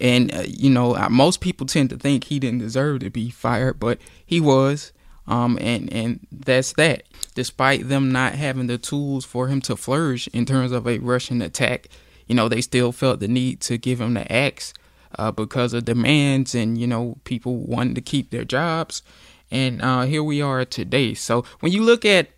And, 0.00 0.34
uh, 0.34 0.44
you 0.46 0.70
know, 0.70 0.96
uh, 0.96 1.08
most 1.08 1.40
people 1.40 1.66
tend 1.66 1.90
to 1.90 1.96
think 1.96 2.24
he 2.24 2.38
didn't 2.38 2.58
deserve 2.58 3.00
to 3.00 3.10
be 3.10 3.30
fired, 3.30 3.78
but 3.78 3.98
he 4.24 4.40
was. 4.40 4.92
Um, 5.26 5.58
and, 5.60 5.92
and 5.92 6.26
that's 6.30 6.72
that. 6.74 7.04
Despite 7.34 7.88
them 7.88 8.12
not 8.12 8.34
having 8.34 8.66
the 8.66 8.78
tools 8.78 9.24
for 9.24 9.48
him 9.48 9.60
to 9.62 9.76
flourish 9.76 10.28
in 10.28 10.44
terms 10.44 10.72
of 10.72 10.86
a 10.86 10.98
rushing 10.98 11.40
attack, 11.40 11.88
you 12.26 12.34
know, 12.34 12.48
they 12.48 12.60
still 12.60 12.92
felt 12.92 13.20
the 13.20 13.28
need 13.28 13.60
to 13.62 13.78
give 13.78 14.00
him 14.00 14.14
the 14.14 14.30
axe 14.30 14.74
uh, 15.18 15.30
because 15.30 15.72
of 15.72 15.84
demands 15.84 16.54
and, 16.54 16.78
you 16.78 16.86
know, 16.86 17.16
people 17.24 17.56
wanting 17.56 17.94
to 17.94 18.00
keep 18.00 18.30
their 18.30 18.44
jobs. 18.44 19.02
And 19.50 19.82
uh, 19.82 20.02
here 20.02 20.22
we 20.22 20.40
are 20.42 20.64
today. 20.64 21.14
So 21.14 21.44
when 21.60 21.72
you 21.72 21.82
look 21.82 22.04
at 22.04 22.30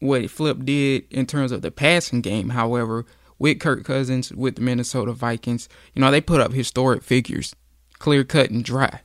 what 0.00 0.28
Flip 0.30 0.64
did 0.64 1.04
in 1.10 1.26
terms 1.26 1.52
of 1.52 1.62
the 1.62 1.70
passing 1.70 2.20
game, 2.20 2.50
however, 2.50 3.06
with 3.40 3.58
Kirk 3.58 3.84
Cousins, 3.84 4.30
with 4.32 4.56
the 4.56 4.60
Minnesota 4.60 5.12
Vikings. 5.12 5.68
You 5.94 6.02
know, 6.02 6.12
they 6.12 6.20
put 6.20 6.40
up 6.40 6.52
historic 6.52 7.02
figures, 7.02 7.56
clear 7.98 8.22
cut 8.22 8.50
and 8.50 8.62
dry. 8.62 9.00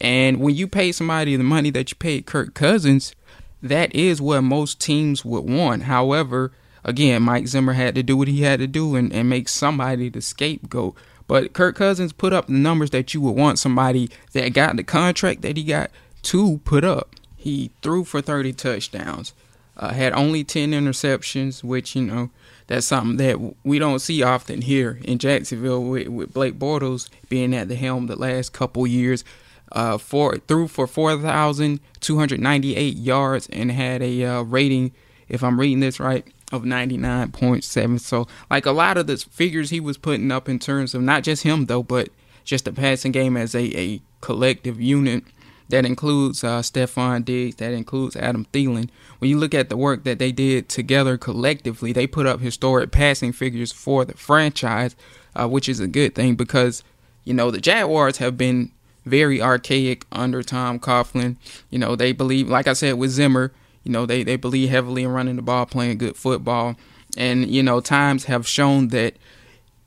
And 0.00 0.40
when 0.40 0.54
you 0.54 0.66
pay 0.66 0.92
somebody 0.92 1.36
the 1.36 1.44
money 1.44 1.70
that 1.70 1.90
you 1.90 1.96
paid 1.96 2.26
Kirk 2.26 2.54
Cousins, 2.54 3.14
that 3.62 3.94
is 3.94 4.20
what 4.20 4.40
most 4.42 4.80
teams 4.80 5.24
would 5.24 5.48
want. 5.48 5.82
However, 5.82 6.52
again, 6.84 7.22
Mike 7.22 7.46
Zimmer 7.46 7.74
had 7.74 7.94
to 7.96 8.02
do 8.02 8.16
what 8.16 8.28
he 8.28 8.42
had 8.42 8.60
to 8.60 8.66
do 8.66 8.96
and, 8.96 9.12
and 9.12 9.28
make 9.28 9.48
somebody 9.48 10.08
the 10.08 10.22
scapegoat. 10.22 10.96
But 11.26 11.52
Kirk 11.52 11.76
Cousins 11.76 12.12
put 12.12 12.32
up 12.32 12.46
the 12.46 12.54
numbers 12.54 12.90
that 12.90 13.14
you 13.14 13.20
would 13.20 13.36
want 13.36 13.58
somebody 13.58 14.10
that 14.32 14.52
got 14.52 14.76
the 14.76 14.82
contract 14.82 15.42
that 15.42 15.56
he 15.56 15.64
got 15.64 15.90
to 16.22 16.58
put 16.64 16.82
up. 16.82 17.14
He 17.36 17.70
threw 17.82 18.04
for 18.04 18.20
30 18.20 18.52
touchdowns, 18.54 19.32
uh, 19.76 19.92
had 19.92 20.12
only 20.12 20.44
10 20.44 20.72
interceptions, 20.72 21.62
which, 21.62 21.94
you 21.94 22.02
know, 22.02 22.30
that's 22.66 22.86
something 22.86 23.16
that 23.16 23.38
we 23.64 23.78
don't 23.78 24.00
see 24.00 24.22
often 24.22 24.62
here 24.62 25.00
in 25.04 25.18
Jacksonville 25.18 25.82
with, 25.82 26.08
with 26.08 26.34
Blake 26.34 26.58
Bortles 26.58 27.08
being 27.28 27.54
at 27.54 27.68
the 27.68 27.76
helm 27.76 28.06
the 28.06 28.16
last 28.16 28.52
couple 28.52 28.86
years. 28.86 29.24
Uh, 29.72 29.96
for 29.96 30.36
threw 30.36 30.66
for 30.66 30.88
4,298 30.88 32.96
yards 32.96 33.48
and 33.52 33.70
had 33.70 34.02
a 34.02 34.24
uh, 34.24 34.42
rating, 34.42 34.90
if 35.28 35.44
I'm 35.44 35.60
reading 35.60 35.78
this 35.78 36.00
right, 36.00 36.26
of 36.50 36.62
99.7. 36.62 38.00
So, 38.00 38.26
like 38.50 38.66
a 38.66 38.72
lot 38.72 38.96
of 38.96 39.06
the 39.06 39.16
figures 39.16 39.70
he 39.70 39.78
was 39.78 39.96
putting 39.96 40.32
up 40.32 40.48
in 40.48 40.58
terms 40.58 40.92
of 40.94 41.02
not 41.02 41.22
just 41.22 41.44
him 41.44 41.66
though, 41.66 41.84
but 41.84 42.08
just 42.44 42.64
the 42.64 42.72
passing 42.72 43.12
game 43.12 43.36
as 43.36 43.54
a, 43.54 43.78
a 43.78 44.02
collective 44.20 44.80
unit 44.80 45.22
that 45.70 45.86
includes 45.86 46.42
uh, 46.42 46.60
Stefon 46.60 47.24
Diggs, 47.24 47.56
that 47.56 47.72
includes 47.72 48.16
Adam 48.16 48.46
Thielen. 48.52 48.90
When 49.18 49.30
you 49.30 49.38
look 49.38 49.54
at 49.54 49.68
the 49.68 49.76
work 49.76 50.04
that 50.04 50.18
they 50.18 50.32
did 50.32 50.68
together 50.68 51.16
collectively, 51.16 51.92
they 51.92 52.06
put 52.06 52.26
up 52.26 52.40
historic 52.40 52.90
passing 52.90 53.32
figures 53.32 53.70
for 53.70 54.04
the 54.04 54.14
franchise, 54.14 54.96
uh, 55.34 55.48
which 55.48 55.68
is 55.68 55.78
a 55.78 55.86
good 55.86 56.14
thing 56.14 56.34
because, 56.34 56.82
you 57.24 57.32
know, 57.32 57.50
the 57.50 57.60
Jaguars 57.60 58.18
have 58.18 58.36
been 58.36 58.72
very 59.04 59.40
archaic 59.40 60.04
under 60.12 60.42
Tom 60.42 60.78
Coughlin. 60.78 61.36
You 61.70 61.78
know, 61.78 61.96
they 61.96 62.12
believe, 62.12 62.48
like 62.48 62.66
I 62.66 62.72
said 62.72 62.94
with 62.94 63.10
Zimmer, 63.10 63.52
you 63.84 63.92
know, 63.92 64.06
they, 64.06 64.22
they 64.22 64.36
believe 64.36 64.70
heavily 64.70 65.04
in 65.04 65.10
running 65.10 65.36
the 65.36 65.42
ball, 65.42 65.66
playing 65.66 65.98
good 65.98 66.16
football. 66.16 66.76
And, 67.16 67.50
you 67.50 67.62
know, 67.62 67.80
times 67.80 68.24
have 68.24 68.46
shown 68.46 68.88
that, 68.88 69.14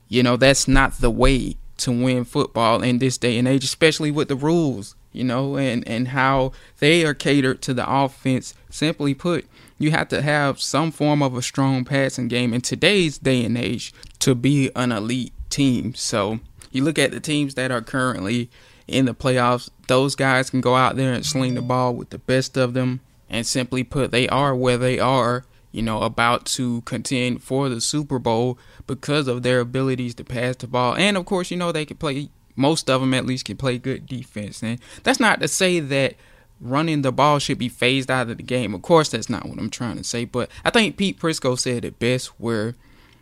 you 0.08 0.22
know, 0.22 0.36
that's 0.36 0.68
not 0.68 0.98
the 0.98 1.10
way 1.10 1.56
to 1.78 1.90
win 1.90 2.24
football 2.24 2.82
in 2.82 2.98
this 2.98 3.18
day 3.18 3.38
and 3.38 3.48
age, 3.48 3.64
especially 3.64 4.10
with 4.10 4.28
the 4.28 4.36
rules 4.36 4.94
you 5.14 5.24
know, 5.24 5.56
and, 5.56 5.86
and 5.88 6.08
how 6.08 6.52
they 6.80 7.04
are 7.06 7.14
catered 7.14 7.62
to 7.62 7.72
the 7.72 7.90
offense. 7.90 8.52
Simply 8.68 9.14
put, 9.14 9.46
you 9.78 9.92
have 9.92 10.08
to 10.08 10.20
have 10.20 10.60
some 10.60 10.90
form 10.90 11.22
of 11.22 11.36
a 11.36 11.42
strong 11.42 11.84
passing 11.84 12.28
game 12.28 12.52
in 12.52 12.60
today's 12.60 13.16
day 13.16 13.44
and 13.44 13.56
age 13.56 13.94
to 14.18 14.34
be 14.34 14.70
an 14.76 14.92
elite 14.92 15.32
team. 15.48 15.94
So 15.94 16.40
you 16.72 16.84
look 16.84 16.98
at 16.98 17.12
the 17.12 17.20
teams 17.20 17.54
that 17.54 17.70
are 17.70 17.80
currently 17.80 18.50
in 18.86 19.06
the 19.06 19.14
playoffs, 19.14 19.70
those 19.88 20.14
guys 20.14 20.50
can 20.50 20.60
go 20.60 20.76
out 20.76 20.96
there 20.96 21.12
and 21.12 21.24
sling 21.24 21.54
the 21.54 21.62
ball 21.62 21.94
with 21.94 22.10
the 22.10 22.18
best 22.18 22.56
of 22.56 22.74
them. 22.74 23.00
And 23.30 23.46
simply 23.46 23.82
put, 23.82 24.10
they 24.10 24.28
are 24.28 24.54
where 24.54 24.76
they 24.76 25.00
are, 25.00 25.44
you 25.72 25.82
know, 25.82 26.02
about 26.02 26.44
to 26.46 26.82
contend 26.82 27.42
for 27.42 27.68
the 27.68 27.80
Super 27.80 28.20
Bowl 28.20 28.58
because 28.86 29.26
of 29.26 29.42
their 29.42 29.60
abilities 29.60 30.14
to 30.16 30.24
pass 30.24 30.56
the 30.56 30.68
ball. 30.68 30.94
And 30.94 31.16
of 31.16 31.24
course, 31.24 31.50
you 31.50 31.56
know, 31.56 31.72
they 31.72 31.84
can 31.84 31.96
play 31.96 32.28
most 32.54 32.88
of 32.88 33.00
them 33.00 33.14
at 33.14 33.26
least 33.26 33.46
can 33.46 33.56
play 33.56 33.78
good 33.78 34.06
defense. 34.06 34.62
And 34.62 34.78
that's 35.02 35.18
not 35.18 35.40
to 35.40 35.48
say 35.48 35.80
that 35.80 36.14
running 36.60 37.02
the 37.02 37.12
ball 37.12 37.38
should 37.38 37.58
be 37.58 37.68
phased 37.68 38.10
out 38.10 38.30
of 38.30 38.36
the 38.36 38.42
game. 38.42 38.74
Of 38.74 38.82
course, 38.82 39.08
that's 39.08 39.28
not 39.28 39.46
what 39.46 39.58
I'm 39.58 39.70
trying 39.70 39.96
to 39.96 40.04
say. 40.04 40.24
But 40.24 40.50
I 40.64 40.70
think 40.70 40.96
Pete 40.96 41.18
Prisco 41.18 41.58
said 41.58 41.84
it 41.84 41.98
best 41.98 42.28
where 42.38 42.76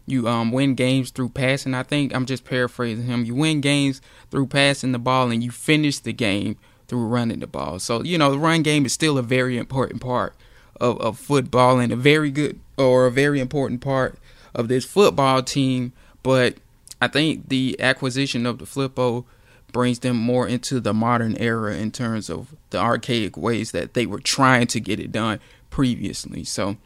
you 0.07 0.29
um, 0.29 0.53
win 0.53 0.75
games 0.75 1.11
through 1.11 1.31
passing. 1.31 1.75
I 1.75 1.83
think 1.83 2.15
I'm 2.15 2.27
just 2.27 2.45
paraphrasing 2.45 3.07
him. 3.07 3.25
You 3.25 3.35
win 3.35 3.61
games 3.61 4.01
through 4.31 4.49
passing 4.49 4.93
the 4.93 4.99
ball 4.99 5.31
and 5.31 5.43
you 5.43 5.51
finish 5.51 5.99
the 5.99 6.13
game 6.13 6.57
through 6.89 7.07
running 7.07 7.41
the 7.41 7.47
ball. 7.47 7.79
So, 7.79 8.03
you 8.03 8.19
know, 8.19 8.31
the 8.31 8.39
run 8.39 8.63
game 8.63 8.85
is 8.85 8.93
still 8.93 9.19
a 9.19 9.23
very 9.23 9.57
important 9.57 10.01
part 10.01 10.35
of, 10.81 11.01
of 11.01 11.19
football 11.19 11.79
and 11.79 11.93
a 11.93 11.97
very 11.97 12.31
good 12.31 12.59
or 12.77 13.07
a 13.07 13.11
very 13.11 13.41
important 13.41 13.81
part 13.81 14.19
of 14.55 14.69
this 14.69 14.85
football 14.85 15.43
team. 15.43 15.93
But 16.23 16.57
I 17.01 17.09
think 17.09 17.49
the 17.49 17.77
acquisition 17.81 18.47
of 18.47 18.59
DeFilippo 18.59 19.25
brings 19.73 20.01
them 20.01 20.17
more 20.17 20.47
into 20.47 20.81
the 20.81 20.93
modern 20.93 21.37
era 21.39 21.75
in 21.75 21.91
terms 21.91 22.29
of 22.29 22.55
the 22.71 22.79
archaic 22.79 23.37
ways 23.37 23.71
that 23.73 23.95
they 23.95 24.05
were 24.05 24.21
trying 24.21 24.67
to 24.69 24.81
get 24.81 25.01
it 25.01 25.11
done 25.11 25.41
previously. 25.71 26.45
So 26.45 26.77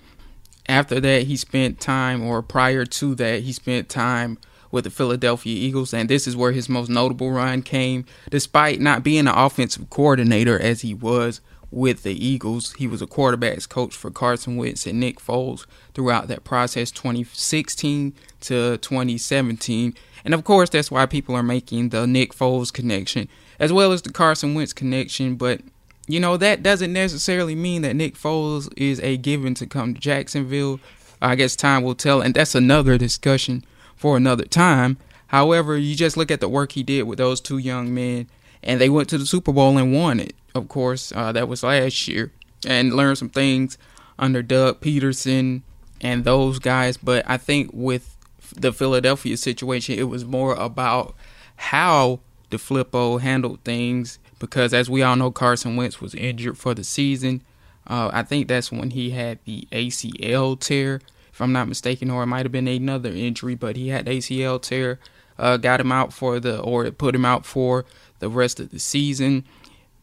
after 0.68 1.00
that, 1.00 1.24
he 1.24 1.36
spent 1.36 1.80
time, 1.80 2.22
or 2.22 2.42
prior 2.42 2.84
to 2.84 3.14
that, 3.16 3.42
he 3.42 3.52
spent 3.52 3.88
time 3.88 4.38
with 4.70 4.84
the 4.84 4.90
Philadelphia 4.90 5.54
Eagles, 5.54 5.94
and 5.94 6.08
this 6.08 6.26
is 6.26 6.36
where 6.36 6.52
his 6.52 6.68
most 6.68 6.88
notable 6.88 7.30
run 7.30 7.62
came. 7.62 8.04
Despite 8.30 8.80
not 8.80 9.02
being 9.02 9.20
an 9.20 9.28
offensive 9.28 9.88
coordinator 9.90 10.60
as 10.60 10.80
he 10.80 10.92
was 10.92 11.40
with 11.70 12.04
the 12.04 12.26
Eagles. 12.26 12.72
He 12.74 12.86
was 12.86 13.02
a 13.02 13.06
quarterbacks 13.06 13.68
coach 13.68 13.94
for 13.94 14.10
Carson 14.10 14.56
Wentz 14.56 14.86
and 14.86 15.00
Nick 15.00 15.18
Foles 15.18 15.66
throughout 15.94 16.28
that 16.28 16.44
process 16.44 16.90
2016 16.90 18.14
to 18.40 18.78
2017. 18.78 19.94
And 20.24 20.34
of 20.34 20.44
course, 20.44 20.70
that's 20.70 20.90
why 20.90 21.06
people 21.06 21.34
are 21.34 21.42
making 21.42 21.90
the 21.90 22.06
Nick 22.06 22.32
Foles 22.32 22.72
connection 22.72 23.28
as 23.58 23.72
well 23.72 23.92
as 23.92 24.02
the 24.02 24.12
Carson 24.12 24.54
Wentz 24.54 24.72
connection. 24.72 25.36
But, 25.36 25.60
you 26.06 26.20
know, 26.20 26.36
that 26.36 26.62
doesn't 26.62 26.92
necessarily 26.92 27.54
mean 27.54 27.82
that 27.82 27.94
Nick 27.94 28.14
Foles 28.14 28.72
is 28.76 29.00
a 29.00 29.16
given 29.16 29.54
to 29.54 29.66
come 29.66 29.94
to 29.94 30.00
Jacksonville. 30.00 30.80
I 31.20 31.34
guess 31.34 31.56
time 31.56 31.82
will 31.82 31.94
tell. 31.94 32.20
And 32.20 32.34
that's 32.34 32.54
another 32.54 32.98
discussion 32.98 33.64
for 33.96 34.16
another 34.16 34.44
time. 34.44 34.98
However, 35.28 35.76
you 35.76 35.96
just 35.96 36.16
look 36.16 36.30
at 36.30 36.40
the 36.40 36.48
work 36.48 36.72
he 36.72 36.82
did 36.82 37.02
with 37.04 37.18
those 37.18 37.40
two 37.40 37.58
young 37.58 37.92
men, 37.92 38.28
and 38.62 38.80
they 38.80 38.88
went 38.88 39.08
to 39.08 39.18
the 39.18 39.26
Super 39.26 39.52
Bowl 39.52 39.76
and 39.76 39.92
won 39.92 40.20
it 40.20 40.34
of 40.56 40.68
course, 40.68 41.12
uh, 41.14 41.32
that 41.32 41.48
was 41.48 41.62
last 41.62 42.08
year, 42.08 42.32
and 42.66 42.94
learned 42.94 43.18
some 43.18 43.28
things 43.28 43.78
under 44.18 44.42
Doug 44.42 44.80
Pederson 44.80 45.62
and 46.00 46.24
those 46.24 46.58
guys. 46.58 46.96
But 46.96 47.28
I 47.28 47.36
think 47.36 47.70
with 47.72 48.16
the 48.54 48.72
Philadelphia 48.72 49.36
situation, 49.36 49.98
it 49.98 50.04
was 50.04 50.24
more 50.24 50.54
about 50.54 51.14
how 51.56 52.20
DeFilippo 52.50 53.20
handled 53.20 53.60
things 53.64 54.18
because, 54.38 54.74
as 54.74 54.90
we 54.90 55.02
all 55.02 55.16
know, 55.16 55.30
Carson 55.30 55.76
Wentz 55.76 56.00
was 56.00 56.14
injured 56.14 56.58
for 56.58 56.74
the 56.74 56.84
season. 56.84 57.42
Uh, 57.86 58.10
I 58.12 58.22
think 58.22 58.48
that's 58.48 58.72
when 58.72 58.90
he 58.90 59.10
had 59.10 59.38
the 59.44 59.68
ACL 59.72 60.58
tear, 60.58 61.00
if 61.32 61.40
I'm 61.40 61.52
not 61.52 61.68
mistaken, 61.68 62.10
or 62.10 62.22
it 62.22 62.26
might 62.26 62.44
have 62.44 62.52
been 62.52 62.68
another 62.68 63.10
injury, 63.10 63.54
but 63.54 63.76
he 63.76 63.88
had 63.88 64.06
ACL 64.06 64.60
tear. 64.60 64.98
Uh, 65.38 65.56
got 65.58 65.80
him 65.80 65.92
out 65.92 66.12
for 66.12 66.40
the, 66.40 66.58
or 66.60 66.90
put 66.90 67.14
him 67.14 67.24
out 67.24 67.44
for 67.44 67.84
the 68.20 68.28
rest 68.28 68.58
of 68.58 68.70
the 68.70 68.78
season 68.78 69.44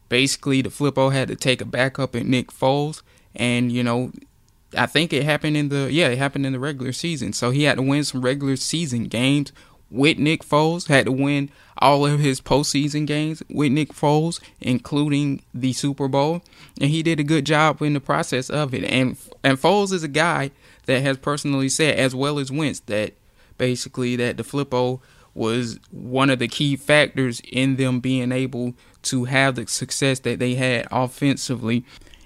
basically 0.08 0.62
DeFilippo 0.62 1.12
had 1.12 1.26
to 1.26 1.34
take 1.34 1.60
a 1.60 1.64
backup 1.64 2.14
in 2.14 2.30
Nick 2.30 2.52
Foles, 2.52 3.02
and 3.34 3.72
you 3.72 3.82
know, 3.82 4.12
I 4.76 4.86
think 4.86 5.12
it 5.12 5.24
happened 5.24 5.56
in 5.56 5.68
the 5.68 5.92
yeah, 5.92 6.08
it 6.08 6.18
happened 6.18 6.46
in 6.46 6.52
the 6.52 6.60
regular 6.60 6.92
season. 6.92 7.32
So 7.32 7.50
he 7.50 7.64
had 7.64 7.76
to 7.76 7.82
win 7.82 8.04
some 8.04 8.22
regular 8.22 8.56
season 8.56 9.04
games 9.04 9.52
with 9.90 10.18
Nick 10.18 10.42
Foles. 10.42 10.88
Had 10.88 11.06
to 11.06 11.12
win 11.12 11.50
all 11.78 12.06
of 12.06 12.20
his 12.20 12.40
postseason 12.40 13.06
games 13.06 13.42
with 13.48 13.72
Nick 13.72 13.92
Foles, 13.92 14.40
including 14.60 15.42
the 15.52 15.72
Super 15.72 16.08
Bowl, 16.08 16.42
and 16.80 16.90
he 16.90 17.02
did 17.02 17.20
a 17.20 17.24
good 17.24 17.44
job 17.44 17.82
in 17.82 17.94
the 17.94 18.00
process 18.00 18.50
of 18.50 18.74
it. 18.74 18.84
And 18.84 19.16
and 19.42 19.58
Foles 19.58 19.92
is 19.92 20.02
a 20.02 20.08
guy 20.08 20.50
that 20.86 21.02
has 21.02 21.18
personally 21.18 21.68
said, 21.68 21.96
as 21.96 22.14
well 22.14 22.38
as 22.38 22.52
Wentz, 22.52 22.80
that 22.80 23.14
basically 23.58 24.16
that 24.16 24.36
DeFilippo 24.36 25.00
was 25.34 25.80
one 25.90 26.30
of 26.30 26.38
the 26.38 26.48
key 26.48 26.76
factors 26.76 27.40
in 27.50 27.76
them 27.76 28.00
being 28.00 28.30
able 28.32 28.74
to 29.02 29.24
have 29.24 29.56
the 29.56 29.66
success 29.66 30.20
that 30.20 30.38
they 30.38 30.54
had 30.54 30.86
offensively 30.90 31.84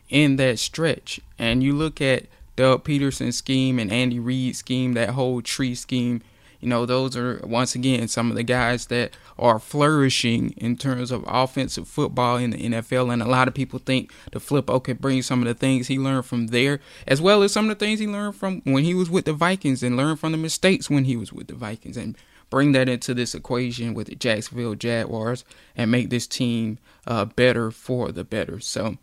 in 0.09 0.37
that 0.37 0.59
stretch. 0.59 1.21
And 1.39 1.63
you 1.63 1.75
look 1.75 2.01
at 2.01 2.27
Doug 2.57 2.85
Pederson's 2.85 3.37
scheme 3.37 3.79
and 3.79 3.93
Andy 3.93 4.19
Reid's 4.19 4.59
scheme, 4.59 4.93
that 4.95 5.11
whole 5.11 5.41
tree 5.43 5.75
scheme. 5.75 6.23
You 6.61 6.69
know, 6.69 6.87
those 6.87 7.17
are 7.17 7.41
once 7.45 7.75
again 7.75 8.09
some 8.09 8.31
of 8.31 8.37
the 8.37 8.43
guys 8.43 8.87
that 8.87 9.13
are 9.39 9.59
flourishing 9.59 10.51
in 10.57 10.77
terms 10.77 11.11
of 11.11 11.25
offensive 11.27 11.87
football 11.87 12.37
in 12.37 12.51
the 12.51 12.59
NFL. 12.59 13.13
And 13.13 13.23
a 13.23 13.29
lot 13.29 13.47
of 13.47 13.55
people 13.55 13.79
think 13.79 14.13
DeFilippo 14.33 14.83
can 14.83 14.97
bring 14.97 15.23
some 15.23 15.41
of 15.41 15.47
the 15.47 15.55
things 15.55 15.87
he 15.87 15.99
learned 15.99 16.27
from 16.27 16.49
there, 16.49 16.81
as 17.07 17.21
well 17.21 17.43
as 17.43 17.53
some 17.53 17.71
of 17.71 17.79
the 17.79 17.85
things 17.85 18.01
he 18.01 18.07
learned 18.09 18.35
from 18.35 18.61
when 18.65 18.85
he 18.85 18.95
was 18.95 19.09
with 19.09 19.25
the 19.25 19.33
Vikings 19.33 19.83
and 19.83 19.97
learned 19.97 20.19
from 20.19 20.33
the 20.33 20.39
mistakes 20.39 20.91
when 20.91 21.05
he 21.05 21.17
was 21.17 21.33
with 21.33 21.47
the 21.47 21.55
Vikings 21.55 21.97
and 21.97 22.17
bring 22.51 22.73
that 22.73 22.89
into 22.89 23.15
this 23.15 23.35
equation 23.35 23.95
with 23.95 24.09
the 24.09 24.15
Jacksonville 24.15 24.75
Jaguars 24.75 25.45
and 25.77 25.91
make 25.91 26.11
this 26.11 26.27
team 26.27 26.79
uh, 27.07 27.25
better 27.25 27.71
for 27.71 28.11
the 28.11 28.25
better. 28.25 28.59
So 28.59 28.97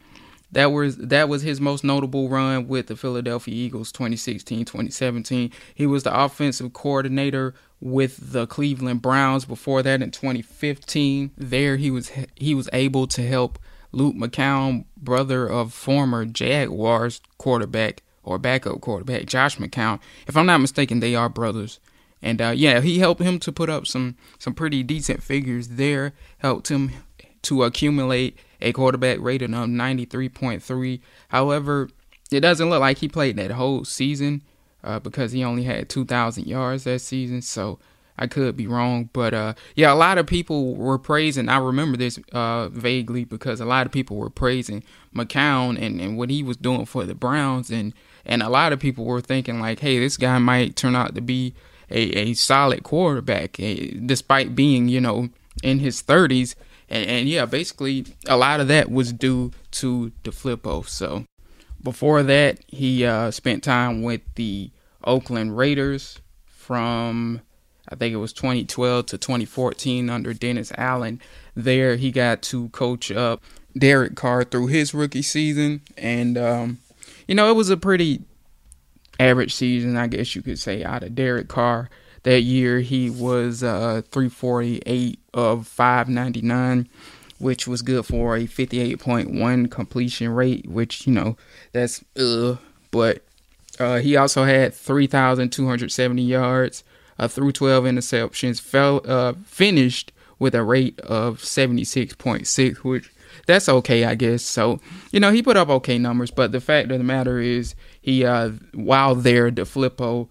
that 0.55 0.71
was 0.71 0.95
that 0.95 1.27
was 1.27 1.41
his 1.41 1.59
most 1.59 1.83
notable 1.83 2.29
run 2.29 2.69
with 2.69 2.87
the 2.87 2.95
Philadelphia 2.95 3.53
Eagles 3.53 3.91
2016-2017. 3.91 5.51
He 5.75 5.85
was 5.85 6.03
the 6.03 6.17
offensive 6.17 6.71
coordinator 6.71 7.53
with 7.81 8.31
the 8.31 8.47
Cleveland 8.47 9.01
Browns 9.01 9.43
before 9.43 9.83
that 9.83 10.01
in 10.01 10.11
2015. 10.11 11.31
There 11.37 11.75
he 11.75 11.91
was 11.91 12.09
he 12.35 12.55
was 12.55 12.69
able 12.71 13.05
to 13.07 13.27
help 13.27 13.59
Luke 13.91 14.15
McCown, 14.15 14.85
brother 14.95 15.45
of 15.45 15.73
former 15.73 16.23
Jaguars 16.25 17.19
quarterback 17.37 18.01
or 18.23 18.39
backup 18.39 18.79
quarterback 18.79 19.25
Josh 19.25 19.57
McCown. 19.57 19.99
If 20.25 20.37
I'm 20.37 20.45
not 20.45 20.59
mistaken, 20.59 21.01
they 21.01 21.15
are 21.15 21.27
brothers. 21.27 21.81
And 22.21 22.41
uh, 22.41 22.53
yeah, 22.55 22.79
he 22.79 22.99
helped 22.99 23.21
him 23.21 23.39
to 23.39 23.51
put 23.51 23.69
up 23.69 23.85
some 23.85 24.15
some 24.39 24.53
pretty 24.53 24.83
decent 24.83 25.21
figures 25.21 25.67
there. 25.67 26.13
Helped 26.37 26.69
him 26.69 26.91
to 27.41 27.63
accumulate 27.63 28.39
a 28.61 28.71
quarterback 28.71 29.19
rating 29.19 29.53
of 29.53 29.69
93.3. 29.69 30.99
However, 31.29 31.89
it 32.31 32.41
doesn't 32.41 32.69
look 32.69 32.79
like 32.79 32.97
he 32.97 33.07
played 33.07 33.37
that 33.37 33.51
whole 33.51 33.85
season 33.85 34.41
uh, 34.83 34.99
because 34.99 35.31
he 35.31 35.43
only 35.43 35.63
had 35.63 35.89
2,000 35.89 36.45
yards 36.45 36.83
that 36.85 36.99
season. 36.99 37.41
So 37.41 37.79
I 38.17 38.27
could 38.27 38.55
be 38.55 38.67
wrong, 38.67 39.09
but 39.11 39.33
uh, 39.33 39.53
yeah, 39.75 39.91
a 39.91 39.95
lot 39.95 40.17
of 40.17 40.25
people 40.25 40.75
were 40.75 40.97
praising. 40.97 41.49
I 41.49 41.57
remember 41.57 41.97
this 41.97 42.17
uh, 42.31 42.69
vaguely 42.69 43.25
because 43.25 43.59
a 43.59 43.65
lot 43.65 43.85
of 43.85 43.91
people 43.91 44.15
were 44.15 44.29
praising 44.29 44.83
McCown 45.13 45.81
and, 45.81 45.99
and 45.99 46.17
what 46.17 46.29
he 46.29 46.41
was 46.41 46.55
doing 46.55 46.85
for 46.85 47.03
the 47.03 47.15
Browns, 47.15 47.69
and 47.69 47.93
and 48.25 48.41
a 48.41 48.49
lot 48.49 48.71
of 48.71 48.79
people 48.79 49.03
were 49.03 49.21
thinking 49.21 49.59
like, 49.59 49.79
hey, 49.79 49.99
this 49.99 50.15
guy 50.15 50.37
might 50.37 50.77
turn 50.77 50.95
out 50.95 51.13
to 51.15 51.21
be 51.21 51.53
a, 51.91 52.01
a 52.17 52.33
solid 52.35 52.83
quarterback, 52.83 53.59
a, 53.59 53.91
despite 53.91 54.55
being 54.55 54.87
you 54.87 55.01
know 55.01 55.29
in 55.61 55.79
his 55.79 56.01
30s. 56.01 56.55
And, 56.89 57.09
and 57.09 57.29
yeah, 57.29 57.45
basically 57.45 58.05
a 58.27 58.37
lot 58.37 58.59
of 58.59 58.67
that 58.67 58.91
was 58.91 59.11
due 59.11 59.51
to 59.71 60.11
DeFilippo. 60.23 60.87
So 60.87 61.25
before 61.81 62.23
that, 62.23 62.59
he 62.67 63.05
uh, 63.05 63.31
spent 63.31 63.63
time 63.63 64.01
with 64.01 64.21
the 64.35 64.71
Oakland 65.03 65.57
Raiders 65.57 66.19
from 66.45 67.41
I 67.87 67.95
think 67.95 68.13
it 68.13 68.17
was 68.17 68.33
2012 68.33 69.05
to 69.07 69.17
2014 69.17 70.09
under 70.09 70.33
Dennis 70.33 70.71
Allen. 70.77 71.21
There, 71.53 71.95
he 71.95 72.11
got 72.11 72.41
to 72.43 72.69
coach 72.69 73.11
up 73.11 73.43
Derek 73.77 74.15
Carr 74.15 74.43
through 74.43 74.67
his 74.67 74.93
rookie 74.93 75.21
season, 75.21 75.81
and 75.97 76.37
um, 76.37 76.79
you 77.27 77.35
know 77.35 77.49
it 77.49 77.55
was 77.55 77.69
a 77.69 77.77
pretty 77.77 78.23
average 79.19 79.53
season, 79.53 79.97
I 79.97 80.07
guess 80.07 80.35
you 80.35 80.41
could 80.41 80.59
say, 80.59 80.83
out 80.83 81.03
of 81.03 81.15
Derek 81.15 81.47
Carr. 81.47 81.89
That 82.25 82.41
year, 82.41 82.79
he 82.79 83.11
was 83.11 83.61
uh, 83.61 84.01
348 84.09 85.19
of 85.35 85.67
599, 85.67 86.89
which 87.37 87.67
was 87.67 87.83
good 87.83 88.03
for 88.07 88.35
a 88.35 88.47
58.1 88.47 89.69
completion 89.69 90.29
rate, 90.29 90.67
which, 90.67 91.05
you 91.05 91.13
know, 91.13 91.37
that's 91.71 92.03
uh, 92.19 92.55
but 92.89 93.21
uh, 93.79 93.99
he 93.99 94.17
also 94.17 94.43
had 94.43 94.73
3,270 94.73 96.23
yards 96.23 96.83
uh, 97.19 97.27
through 97.27 97.51
12 97.51 97.83
interceptions, 97.83 98.59
fell, 98.59 99.01
uh, 99.05 99.33
finished 99.45 100.11
with 100.39 100.55
a 100.55 100.63
rate 100.63 100.99
of 101.01 101.41
76.6, 101.41 102.77
which 102.77 103.11
that's 103.45 103.69
okay, 103.69 104.03
I 104.03 104.15
guess. 104.15 104.41
So, 104.41 104.79
you 105.11 105.19
know, 105.19 105.31
he 105.31 105.43
put 105.43 105.57
up 105.57 105.69
okay 105.69 105.99
numbers, 105.99 106.31
but 106.31 106.51
the 106.51 106.59
fact 106.59 106.89
of 106.89 106.97
the 106.97 107.03
matter 107.03 107.39
is, 107.39 107.75
he, 108.01 108.25
uh, 108.25 108.53
while 108.73 109.13
there, 109.13 109.51
DeFilippo 109.51 110.27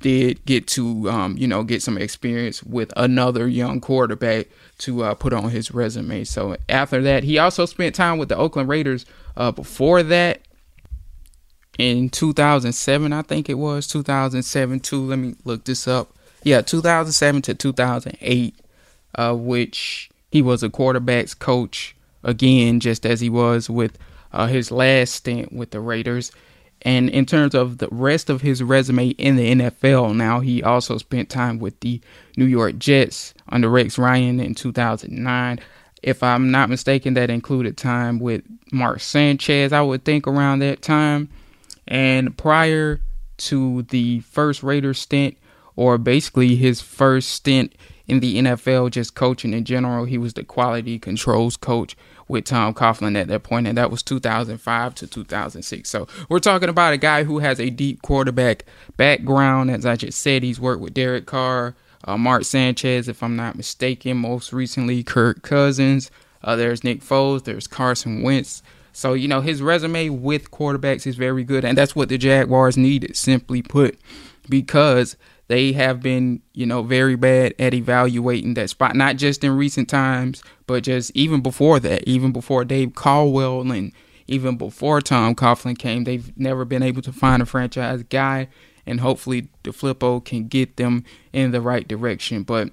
did 0.00 0.44
get 0.46 0.66
to, 0.68 1.08
um, 1.10 1.36
you 1.36 1.46
know, 1.46 1.62
get 1.62 1.82
some 1.82 1.96
experience 1.96 2.62
with 2.62 2.92
another 2.96 3.46
young 3.46 3.80
quarterback 3.80 4.48
to 4.78 5.04
uh, 5.04 5.14
put 5.14 5.32
on 5.32 5.50
his 5.50 5.72
resume. 5.72 6.24
So 6.24 6.56
after 6.68 7.00
that, 7.02 7.24
he 7.24 7.38
also 7.38 7.66
spent 7.66 7.94
time 7.94 8.18
with 8.18 8.28
the 8.28 8.36
Oakland 8.36 8.68
Raiders. 8.68 9.06
Uh, 9.36 9.52
before 9.52 10.02
that, 10.02 10.40
in 11.78 12.10
2007, 12.10 13.12
I 13.12 13.22
think 13.22 13.48
it 13.48 13.54
was 13.54 13.86
2007 13.86 14.80
too. 14.80 15.02
Let 15.02 15.18
me 15.18 15.34
look 15.44 15.64
this 15.64 15.88
up. 15.88 16.14
Yeah, 16.42 16.60
2007 16.60 17.42
to 17.42 17.54
2008, 17.54 18.54
uh, 19.14 19.34
which 19.34 20.10
he 20.30 20.42
was 20.42 20.62
a 20.62 20.68
quarterbacks 20.68 21.38
coach 21.38 21.96
again, 22.22 22.80
just 22.80 23.06
as 23.06 23.20
he 23.20 23.30
was 23.30 23.70
with 23.70 23.98
uh, 24.32 24.46
his 24.46 24.70
last 24.70 25.14
stint 25.14 25.52
with 25.52 25.70
the 25.70 25.80
Raiders. 25.80 26.32
And 26.82 27.10
in 27.10 27.26
terms 27.26 27.54
of 27.54 27.78
the 27.78 27.88
rest 27.90 28.30
of 28.30 28.40
his 28.40 28.62
resume 28.62 29.08
in 29.10 29.36
the 29.36 29.54
NFL, 29.54 30.16
now 30.16 30.40
he 30.40 30.62
also 30.62 30.96
spent 30.96 31.28
time 31.28 31.58
with 31.58 31.78
the 31.80 32.00
New 32.36 32.46
York 32.46 32.78
Jets 32.78 33.34
under 33.48 33.68
Rex 33.68 33.98
Ryan 33.98 34.40
in 34.40 34.54
2009. 34.54 35.60
If 36.02 36.22
I'm 36.22 36.50
not 36.50 36.70
mistaken, 36.70 37.14
that 37.14 37.28
included 37.28 37.76
time 37.76 38.18
with 38.18 38.42
Mark 38.72 39.00
Sanchez, 39.00 39.72
I 39.72 39.82
would 39.82 40.04
think 40.04 40.26
around 40.26 40.60
that 40.60 40.80
time. 40.80 41.28
And 41.86 42.36
prior 42.38 43.00
to 43.38 43.82
the 43.82 44.20
first 44.20 44.62
Raiders 44.62 44.98
stint, 44.98 45.36
or 45.76 45.98
basically 45.98 46.56
his 46.56 46.80
first 46.80 47.30
stint 47.30 47.74
in 48.06 48.20
the 48.20 48.38
NFL, 48.38 48.90
just 48.90 49.14
coaching 49.14 49.52
in 49.52 49.64
general, 49.64 50.04
he 50.04 50.18
was 50.18 50.34
the 50.34 50.44
quality 50.44 50.98
controls 50.98 51.56
coach 51.56 51.96
with 52.30 52.44
Tom 52.44 52.72
Coughlin 52.72 53.16
at 53.20 53.28
that 53.28 53.42
point, 53.42 53.66
and 53.66 53.76
that 53.76 53.90
was 53.90 54.02
2005 54.02 54.94
to 54.94 55.06
2006. 55.06 55.88
So 55.88 56.08
we're 56.28 56.38
talking 56.38 56.68
about 56.68 56.92
a 56.92 56.98
guy 56.98 57.24
who 57.24 57.40
has 57.40 57.60
a 57.60 57.70
deep 57.70 58.02
quarterback 58.02 58.64
background. 58.96 59.70
As 59.70 59.84
I 59.84 59.96
just 59.96 60.20
said, 60.20 60.42
he's 60.42 60.60
worked 60.60 60.80
with 60.80 60.94
Derek 60.94 61.26
Carr, 61.26 61.74
uh, 62.04 62.16
Mark 62.16 62.44
Sanchez, 62.44 63.08
if 63.08 63.22
I'm 63.22 63.36
not 63.36 63.56
mistaken, 63.56 64.16
most 64.16 64.52
recently 64.52 65.02
Kirk 65.02 65.42
Cousins. 65.42 66.10
Uh, 66.42 66.56
there's 66.56 66.82
Nick 66.82 67.02
Foles, 67.02 67.44
there's 67.44 67.66
Carson 67.66 68.22
Wentz. 68.22 68.62
So, 68.92 69.12
you 69.12 69.28
know, 69.28 69.40
his 69.40 69.62
resume 69.62 70.08
with 70.08 70.50
quarterbacks 70.50 71.06
is 71.06 71.16
very 71.16 71.44
good, 71.44 71.64
and 71.64 71.76
that's 71.76 71.94
what 71.94 72.08
the 72.08 72.18
Jaguars 72.18 72.76
needed, 72.76 73.16
simply 73.16 73.62
put, 73.62 73.98
because 74.48 75.16
they 75.50 75.72
have 75.72 76.00
been, 76.00 76.40
you 76.54 76.64
know, 76.64 76.84
very 76.84 77.16
bad 77.16 77.54
at 77.58 77.74
evaluating 77.74 78.54
that 78.54 78.70
spot, 78.70 78.94
not 78.94 79.16
just 79.16 79.42
in 79.42 79.56
recent 79.56 79.88
times, 79.88 80.44
but 80.68 80.84
just 80.84 81.10
even 81.16 81.40
before 81.40 81.80
that, 81.80 82.06
even 82.06 82.30
before 82.30 82.64
Dave 82.64 82.94
Caldwell 82.94 83.68
and 83.72 83.90
even 84.28 84.56
before 84.56 85.00
Tom 85.00 85.34
Coughlin 85.34 85.76
came, 85.76 86.04
they've 86.04 86.32
never 86.38 86.64
been 86.64 86.84
able 86.84 87.02
to 87.02 87.12
find 87.12 87.42
a 87.42 87.46
franchise 87.46 88.04
guy, 88.04 88.46
and 88.86 89.00
hopefully 89.00 89.48
DeFilippo 89.64 90.24
can 90.24 90.46
get 90.46 90.76
them 90.76 91.02
in 91.32 91.50
the 91.50 91.60
right 91.60 91.88
direction. 91.88 92.44
But 92.44 92.70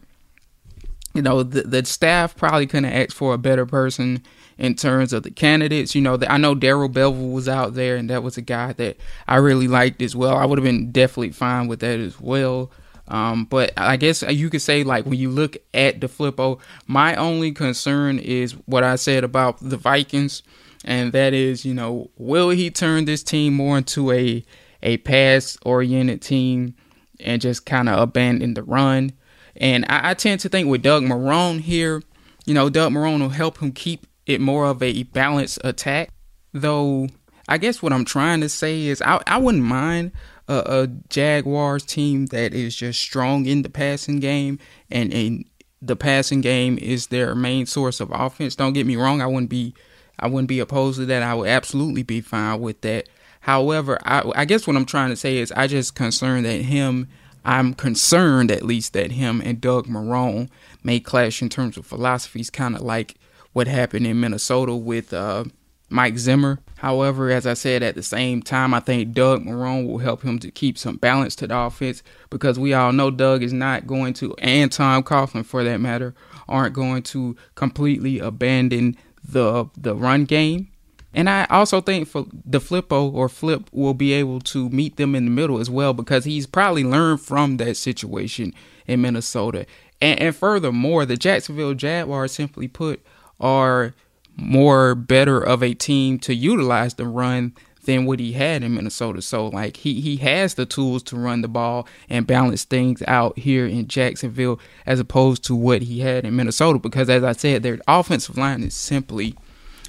you 1.16 1.24
know, 1.24 1.42
the 1.42 1.63
the 1.63 1.84
staff 1.84 2.36
probably 2.36 2.68
couldn't 2.68 2.94
ask 2.94 3.12
for 3.12 3.34
a 3.34 3.40
better 3.40 3.66
person 3.66 4.22
in 4.58 4.76
terms 4.76 5.13
of 5.13 5.24
the 5.24 5.32
candidates. 5.32 5.96
You 5.96 6.02
know, 6.02 6.17
I 6.28 6.38
know 6.38 6.56
Darrell 6.56 6.89
Bevell 6.89 7.32
was 7.32 7.48
out 7.48 7.74
there, 7.74 7.96
and 7.96 8.10
that 8.10 8.24
was 8.24 8.38
a 8.38 8.41
guy 8.41 8.74
that 8.74 8.98
I 9.28 9.38
really 9.38 9.67
liked 9.67 10.02
as 10.02 10.15
well. 10.15 10.36
I 10.36 10.46
would 10.46 10.58
have 10.58 10.65
been 10.65 10.91
definitely 10.91 11.32
fine 11.32 11.67
with 11.67 11.80
that 11.82 12.00
as 12.00 12.20
well. 12.20 12.72
Um, 13.10 13.46
but 13.46 13.72
I 13.78 13.96
guess 13.96 14.22
you 14.22 14.50
could 14.50 14.62
say 14.62 14.84
like 14.84 15.06
when 15.06 15.20
you 15.20 15.30
look 15.30 15.58
at 15.74 16.00
DeFilippo, 16.00 16.60
my 16.88 17.15
only 17.15 17.52
concern 17.52 18.20
is 18.20 18.54
what 18.65 18.84
I 18.84 18.96
said 18.98 19.24
about 19.24 19.58
the 19.62 19.78
Vikings, 19.78 20.43
and 20.84 21.13
that 21.13 21.34
is, 21.34 21.65
you 21.65 21.74
know, 21.74 22.10
will 22.17 22.50
he 22.50 22.70
turn 22.70 23.06
this 23.06 23.24
team 23.24 23.54
more 23.54 23.78
into 23.78 24.12
a 24.12 24.43
a 24.84 24.98
pass 24.98 25.58
oriented 25.65 26.22
team 26.22 26.76
and 27.20 27.41
just 27.41 27.65
kind 27.65 27.88
of 27.88 28.00
abandon 28.00 28.56
the 28.56 28.63
run? 28.63 29.13
And 29.56 29.86
I, 29.88 30.12
I 30.12 30.13
tend 30.13 30.41
to 30.41 30.50
think 30.50 30.67
with 30.67 30.82
Doug 30.82 31.04
Marrone 31.04 31.62
here, 31.62 32.04
you 32.46 32.54
know, 32.54 32.70
Doug 32.70 32.91
Marrone 32.91 33.22
will 33.22 33.30
help 33.30 33.60
him 33.60 33.72
keep 33.72 34.06
it 34.28 34.42
more 34.42 34.68
of 34.68 34.84
a 34.84 35.04
balanced 35.04 35.60
attack. 35.63 36.12
Though 36.54 37.08
I 37.48 37.58
guess 37.58 37.82
what 37.82 37.94
I'm 37.94 38.06
trying 38.06 38.42
to 38.42 38.50
say 38.50 38.84
is 38.84 39.02
I, 39.02 39.22
I 39.26 39.38
wouldn't 39.38 39.63
mind 39.63 40.12
a, 40.48 40.84
a 40.84 40.88
Jaguars 41.10 41.84
team 41.84 42.28
that 42.28 42.54
is 42.54 42.76
just 42.76 43.00
strong 43.00 43.46
in 43.46 43.62
the 43.62 43.70
passing 43.70 44.20
game 44.20 44.60
and, 44.92 45.13
and 45.13 45.46
the 45.82 45.96
passing 45.96 46.42
game 46.42 46.78
is 46.78 47.08
their 47.08 47.36
main 47.36 47.66
source 47.66 48.00
of 48.00 48.12
offense. 48.12 48.56
Don't 48.56 48.74
get 48.74 48.86
me 48.86 48.96
wrong, 48.96 49.22
I 49.22 49.28
wouldn't 49.28 49.50
be 49.50 49.74
I 50.20 50.28
wouldn't 50.28 50.50
be 50.50 50.60
opposed 50.60 50.98
to 50.98 51.06
that. 51.06 51.22
I 51.22 51.36
would 51.36 51.48
absolutely 51.48 52.02
be 52.02 52.22
fine 52.22 52.60
with 52.60 52.82
that. 52.82 53.08
However, 53.42 54.00
I, 54.04 54.30
I 54.36 54.46
guess 54.46 54.66
what 54.66 54.76
I'm 54.76 54.86
trying 54.86 55.12
to 55.12 55.16
say 55.16 55.38
is 55.38 55.52
I 55.52 55.68
just 55.68 55.94
concerned 55.94 56.46
that 56.46 56.62
him 56.62 57.08
I'm 57.46 57.76
concerned 57.76 58.52
at 58.52 58.63
least 58.63 58.92
that 58.94 59.12
him 59.12 59.42
and 59.42 59.62
Doug 59.62 59.88
Marrone 59.88 60.50
may 60.84 61.00
clash 61.00 61.42
in 61.42 61.48
terms 61.48 61.78
of 61.78 61.86
philosophies, 61.86 62.50
kind 62.50 62.76
of 62.76 62.82
like 62.82 63.16
what 63.58 63.67
happened 63.67 64.06
in 64.06 64.20
Minnesota 64.20 64.76
with 64.76 65.12
uh, 65.12 65.43
Mike 65.89 66.20
Zimmer. 66.20 66.60
However, 66.76 67.32
as 67.32 67.48
I 67.48 67.56
said, 67.56 67.82
at 67.82 67.96
the 67.96 68.04
same 68.04 68.43
time, 68.43 68.72
I 68.72 68.80
think 68.80 69.15
Doug 69.15 69.46
Marrone 69.46 69.88
will 69.88 69.98
help 69.98 70.22
him 70.22 70.38
to 70.38 70.52
keep 70.52 70.78
some 70.78 70.98
balance 70.98 71.36
to 71.38 71.48
the 71.48 71.58
offense 71.58 72.04
because 72.30 72.60
we 72.60 72.76
all 72.76 72.93
know 72.93 73.10
Doug 73.10 73.41
is 73.41 73.54
not 73.54 73.88
going 73.88 74.13
to, 74.13 74.36
and 74.38 74.72
Tom 74.72 75.02
Coughlin 75.02 75.43
for 75.43 75.63
that 75.63 75.80
matter, 75.80 76.13
aren't 76.48 76.76
going 76.76 77.02
to 77.02 77.36
completely 77.56 78.20
abandon 78.20 78.96
the 79.28 79.65
the 79.76 79.96
run 79.96 80.26
game. 80.26 80.67
And 81.12 81.28
I 81.28 81.48
also 81.50 81.82
think 81.82 82.08
for 82.08 82.26
DeFilippo 82.48 83.12
or 83.12 83.28
Flip 83.28 83.67
will 83.72 83.96
be 83.96 84.13
able 84.13 84.39
to 84.41 84.70
meet 84.70 84.98
them 84.98 85.15
in 85.15 85.26
the 85.26 85.32
middle 85.32 85.58
as 85.58 85.67
well 85.67 85.93
because 85.93 86.26
he's 86.26 86.46
probably 86.46 86.84
learned 86.84 87.22
from 87.22 87.58
that 87.58 87.76
situation 87.76 88.54
in 88.86 89.02
Minnesota. 89.02 89.65
And, 90.00 90.20
and 90.20 90.36
furthermore, 90.36 91.08
the 91.08 91.17
Jacksonville 91.17 91.74
Jaguars, 91.74 92.34
simply 92.34 92.67
put, 92.67 93.04
are 93.39 93.93
more 94.36 94.95
better 94.95 95.39
of 95.39 95.63
a 95.63 95.73
team 95.73 96.19
to 96.19 96.34
utilize 96.34 96.93
the 96.93 97.08
run 97.08 97.54
than 97.88 98.06
what 98.06 98.19
he 98.19 98.34
had 98.34 98.63
in 98.63 98.76
Minnesota. 98.76 99.21
So 99.21 99.47
like 99.47 99.78
he 99.78 100.00
he 100.02 100.17
has 100.17 100.54
the 100.54 100.65
tools 100.65 101.02
to 101.04 101.15
run 101.15 101.41
the 101.41 101.47
ball 101.47 101.88
and 102.10 102.28
balance 102.28 102.65
things 102.65 103.02
out 103.08 103.39
here 103.39 103.65
in 103.65 103.88
Jacksonville 103.88 104.60
as 104.86 105.00
opposed 105.00 105.43
to 105.45 105.56
what 105.56 105.82
he 105.82 106.02
had 106.02 106.26
in 106.26 106.36
Minnesota 106.36 106.78
because 106.78 107.10
as 107.10 107.23
I 107.23 107.32
said 107.32 107.63
their 107.63 107.80
offensive 107.88 108.38
line 108.38 108.62
is 108.62 108.76
simply 108.76 109.36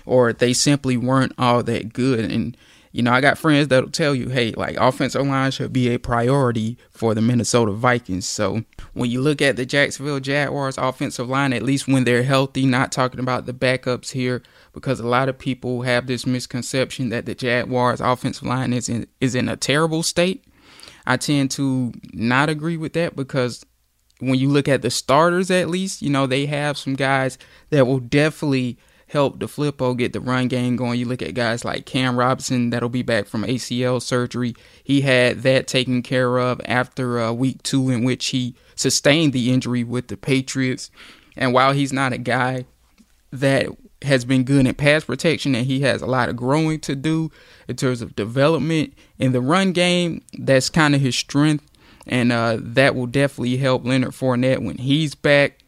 or 0.07 0.33
they 0.33 0.55
simply 0.55 0.97
weren't 0.97 1.33
all 1.37 1.63
that 1.65 1.93
good 1.93 2.21
and 2.21 2.57
you 2.99 3.05
know, 3.05 3.13
I 3.13 3.21
got 3.21 3.39
friends 3.39 3.69
that'll 3.69 3.91
tell 3.91 4.13
you, 4.13 4.29
hey, 4.29 4.51
like 4.57 4.77
offensive 4.77 5.25
line 5.25 5.53
should 5.53 5.73
be 5.73 5.95
a 5.95 6.01
priority 6.01 6.77
for 6.91 7.15
the 7.15 7.23
Minnesota 7.23 7.71
Vikings. 7.71 8.27
So 8.27 8.65
when 8.93 9.09
you 9.09 9.21
look 9.21 9.41
at 9.41 9.55
the 9.55 9.65
Jacksonville 9.65 10.19
Jaguars 10.19 10.77
offensive 10.77 11.29
line, 11.29 11.53
at 11.53 11.63
least 11.63 11.87
when 11.87 12.03
they're 12.03 12.25
healthy, 12.25 12.67
not 12.67 12.91
talking 12.91 13.21
about 13.21 13.47
the 13.47 13.53
backups 13.53 14.11
here, 14.11 14.43
because 14.73 14.99
a 14.99 15.07
lot 15.07 15.29
of 15.29 15.39
people 15.39 15.83
have 15.83 16.09
this 16.09 16.27
misconception 16.27 17.11
that 17.11 17.25
the 17.25 17.37
Jaguars 17.37 18.01
offensive 18.01 18.49
line 18.49 18.73
is 18.73 18.89
in 18.89 19.07
is 19.21 19.37
in 19.37 19.49
a 19.49 19.55
terrible 19.55 20.03
state. 20.03 20.45
I 21.07 21.19
tend 21.19 21.53
to 21.53 21.93
not 22.13 22.49
agree 22.49 22.77
with 22.77 22.95
that 22.95 23.15
because 23.15 23.65
when 24.19 24.41
you 24.41 24.49
look 24.49 24.67
at 24.67 24.83
the 24.83 24.91
starters 24.91 25.53
at 25.53 25.69
least, 25.71 26.03
you 26.03 26.11
know, 26.11 26.27
they 26.27 26.47
have 26.47 26.77
some 26.77 26.95
guys 26.95 27.39
that 27.71 27.87
will 27.87 28.01
definitely 28.01 28.77
help 29.09 29.39
DeFilippo 29.39 29.97
get 29.97 30.13
the 30.13 30.21
run 30.21 30.49
game 30.49 30.77
going. 30.77 30.99
You 30.99 31.07
look 31.07 31.23
at 31.23 31.35
guys 31.35 31.65
like 31.65 31.87
Cam 31.87 32.19
Robinson 32.19 32.71
that'll 32.71 32.89
be 32.89 33.03
back 33.03 33.27
from 33.27 33.45
ACL 33.45 34.01
surgery. 34.01 34.55
He 34.85 35.01
had 35.01 35.43
that 35.43 35.67
taken 35.67 36.03
care 36.03 36.39
of 36.39 36.61
after 36.67 37.19
uh, 37.19 37.33
week 37.33 37.63
two, 37.63 37.91
in 37.91 38.05
which 38.05 38.27
he 38.27 38.55
sustained 38.75 39.33
the 39.33 39.53
injury 39.53 39.83
with 39.83 40.09
the 40.09 40.17
Patriots. 40.17 40.91
And 41.37 41.53
while 41.53 41.73
he's 41.73 41.93
not 41.93 42.13
a 42.13 42.19
guy 42.19 42.67
that 43.33 43.69
has 44.03 44.25
been 44.25 44.45
good 44.45 44.67
in 44.67 44.75
pass 44.75 45.05
protection 45.05 45.55
and 45.55 45.67
he 45.67 45.81
has 45.81 46.03
a 46.03 46.07
lot 46.07 46.29
of 46.29 46.37
growing 46.37 46.79
to 46.81 46.95
do 46.95 47.31
in 47.67 47.77
terms 47.77 48.01
of 48.01 48.15
development 48.15 48.95
in 49.19 49.33
the 49.33 49.41
run 49.41 49.73
game, 49.73 50.23
that's 50.39 50.69
kind 50.69 50.95
of 50.95 51.01
his 51.01 51.17
strength. 51.17 51.65
And 52.07 52.33
uh, 52.33 52.59
that 52.61 52.95
will 52.95 53.07
definitely 53.07 53.57
help 53.57 53.85
Leonard 53.85 54.13
Fournette 54.13 54.65
when 54.65 54.79
he's 54.79 55.15
back. 55.15 55.59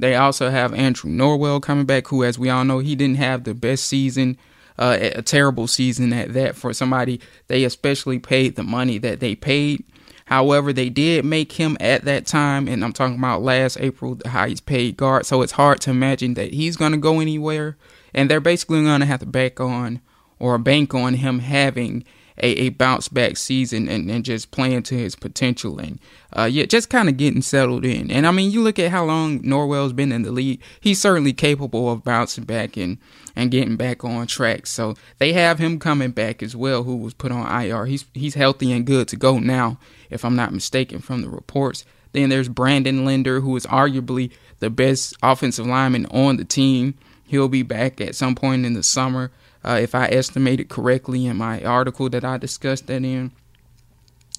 They 0.00 0.14
also 0.14 0.50
have 0.50 0.72
Andrew 0.72 1.10
Norwell 1.10 1.62
coming 1.62 1.84
back, 1.84 2.08
who, 2.08 2.24
as 2.24 2.38
we 2.38 2.48
all 2.48 2.64
know, 2.64 2.78
he 2.78 2.96
didn't 2.96 3.18
have 3.18 3.44
the 3.44 3.54
best 3.54 3.84
season, 3.84 4.38
uh, 4.78 4.96
a 4.98 5.22
terrible 5.22 5.66
season 5.66 6.12
at 6.12 6.32
that 6.32 6.56
for 6.56 6.72
somebody 6.72 7.20
they 7.48 7.64
especially 7.64 8.18
paid 8.18 8.56
the 8.56 8.62
money 8.62 8.96
that 8.98 9.20
they 9.20 9.34
paid. 9.34 9.84
However, 10.24 10.72
they 10.72 10.88
did 10.88 11.24
make 11.24 11.52
him 11.52 11.76
at 11.80 12.04
that 12.04 12.24
time, 12.24 12.68
and 12.68 12.84
I'm 12.84 12.92
talking 12.92 13.18
about 13.18 13.42
last 13.42 13.76
April, 13.80 14.14
the 14.14 14.30
highest 14.30 14.64
paid 14.64 14.96
guard. 14.96 15.26
So 15.26 15.42
it's 15.42 15.52
hard 15.52 15.80
to 15.82 15.90
imagine 15.90 16.34
that 16.34 16.54
he's 16.54 16.76
going 16.76 16.92
to 16.92 16.98
go 16.98 17.20
anywhere. 17.20 17.76
And 18.14 18.30
they're 18.30 18.40
basically 18.40 18.82
going 18.84 19.00
to 19.00 19.06
have 19.06 19.20
to 19.20 19.26
back 19.26 19.60
on 19.60 20.00
or 20.38 20.56
bank 20.56 20.94
on 20.94 21.14
him 21.14 21.40
having 21.40 22.04
a, 22.42 22.48
a 22.48 22.68
bounce 22.70 23.08
back 23.08 23.36
season 23.36 23.88
and, 23.88 24.10
and 24.10 24.24
just 24.24 24.50
playing 24.50 24.82
to 24.84 24.96
his 24.96 25.14
potential 25.14 25.78
and 25.78 25.98
uh, 26.36 26.44
yeah, 26.44 26.64
just 26.64 26.90
kind 26.90 27.08
of 27.08 27.16
getting 27.16 27.42
settled 27.42 27.84
in. 27.84 28.10
And 28.10 28.26
I 28.26 28.30
mean, 28.30 28.50
you 28.50 28.62
look 28.62 28.78
at 28.78 28.90
how 28.90 29.04
long 29.04 29.40
Norwell's 29.42 29.92
been 29.92 30.12
in 30.12 30.22
the 30.22 30.32
league; 30.32 30.60
he's 30.80 31.00
certainly 31.00 31.32
capable 31.32 31.90
of 31.90 32.04
bouncing 32.04 32.44
back 32.44 32.76
and 32.76 32.98
and 33.36 33.50
getting 33.50 33.76
back 33.76 34.04
on 34.04 34.26
track. 34.26 34.66
So 34.66 34.94
they 35.18 35.32
have 35.32 35.58
him 35.58 35.78
coming 35.78 36.10
back 36.10 36.42
as 36.42 36.54
well, 36.54 36.84
who 36.84 36.96
was 36.96 37.14
put 37.14 37.32
on 37.32 37.62
IR. 37.62 37.86
He's 37.86 38.04
he's 38.14 38.34
healthy 38.34 38.72
and 38.72 38.86
good 38.86 39.08
to 39.08 39.16
go 39.16 39.38
now, 39.38 39.78
if 40.08 40.24
I'm 40.24 40.36
not 40.36 40.52
mistaken 40.52 41.00
from 41.00 41.22
the 41.22 41.28
reports. 41.28 41.84
Then 42.12 42.28
there's 42.28 42.48
Brandon 42.48 43.04
Linder, 43.04 43.40
who 43.40 43.54
is 43.56 43.66
arguably 43.66 44.32
the 44.58 44.70
best 44.70 45.14
offensive 45.22 45.66
lineman 45.66 46.06
on 46.06 46.36
the 46.36 46.44
team. 46.44 46.94
He'll 47.24 47.48
be 47.48 47.62
back 47.62 48.00
at 48.00 48.16
some 48.16 48.34
point 48.34 48.66
in 48.66 48.74
the 48.74 48.82
summer 48.82 49.30
uh, 49.64 49.78
if 49.80 49.94
I 49.94 50.06
estimated 50.06 50.68
correctly 50.68 51.26
in 51.26 51.36
my 51.36 51.62
article 51.62 52.08
that 52.10 52.24
I 52.24 52.38
discussed 52.38 52.86
that 52.86 53.04
in. 53.04 53.32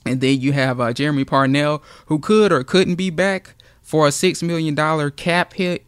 And 0.06 0.20
then 0.20 0.42
you 0.42 0.54
have 0.54 0.80
uh, 0.80 0.94
Jeremy 0.94 1.26
Parnell, 1.26 1.84
who 2.08 2.20
could 2.20 2.52
or 2.52 2.64
couldn't 2.64 2.96
be 2.96 3.10
back 3.10 3.56
for 3.82 4.08
a 4.08 4.12
$6 4.12 4.42
million 4.42 4.76
cap 5.12 5.54
hit. 5.54 5.86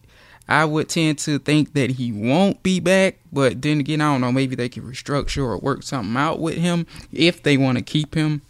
I 0.47 0.65
would 0.65 0.89
tend 0.89 1.19
to 1.19 1.39
think 1.39 1.73
that 1.73 1.91
he 1.91 2.11
won't 2.11 2.61
be 2.63 2.79
back, 2.79 3.17
but 3.31 3.61
then 3.61 3.79
again, 3.79 4.01
I 4.01 4.11
don't 4.11 4.21
know. 4.21 4.31
Maybe 4.31 4.55
they 4.55 4.69
can 4.69 4.83
restructure 4.83 5.43
or 5.43 5.57
work 5.57 5.83
something 5.83 6.17
out 6.17 6.39
with 6.39 6.57
him 6.57 6.85
if 7.11 7.41
they 7.41 7.57
want 7.57 7.77
to 7.77 7.83
keep 7.83 8.13
him. 8.13 8.41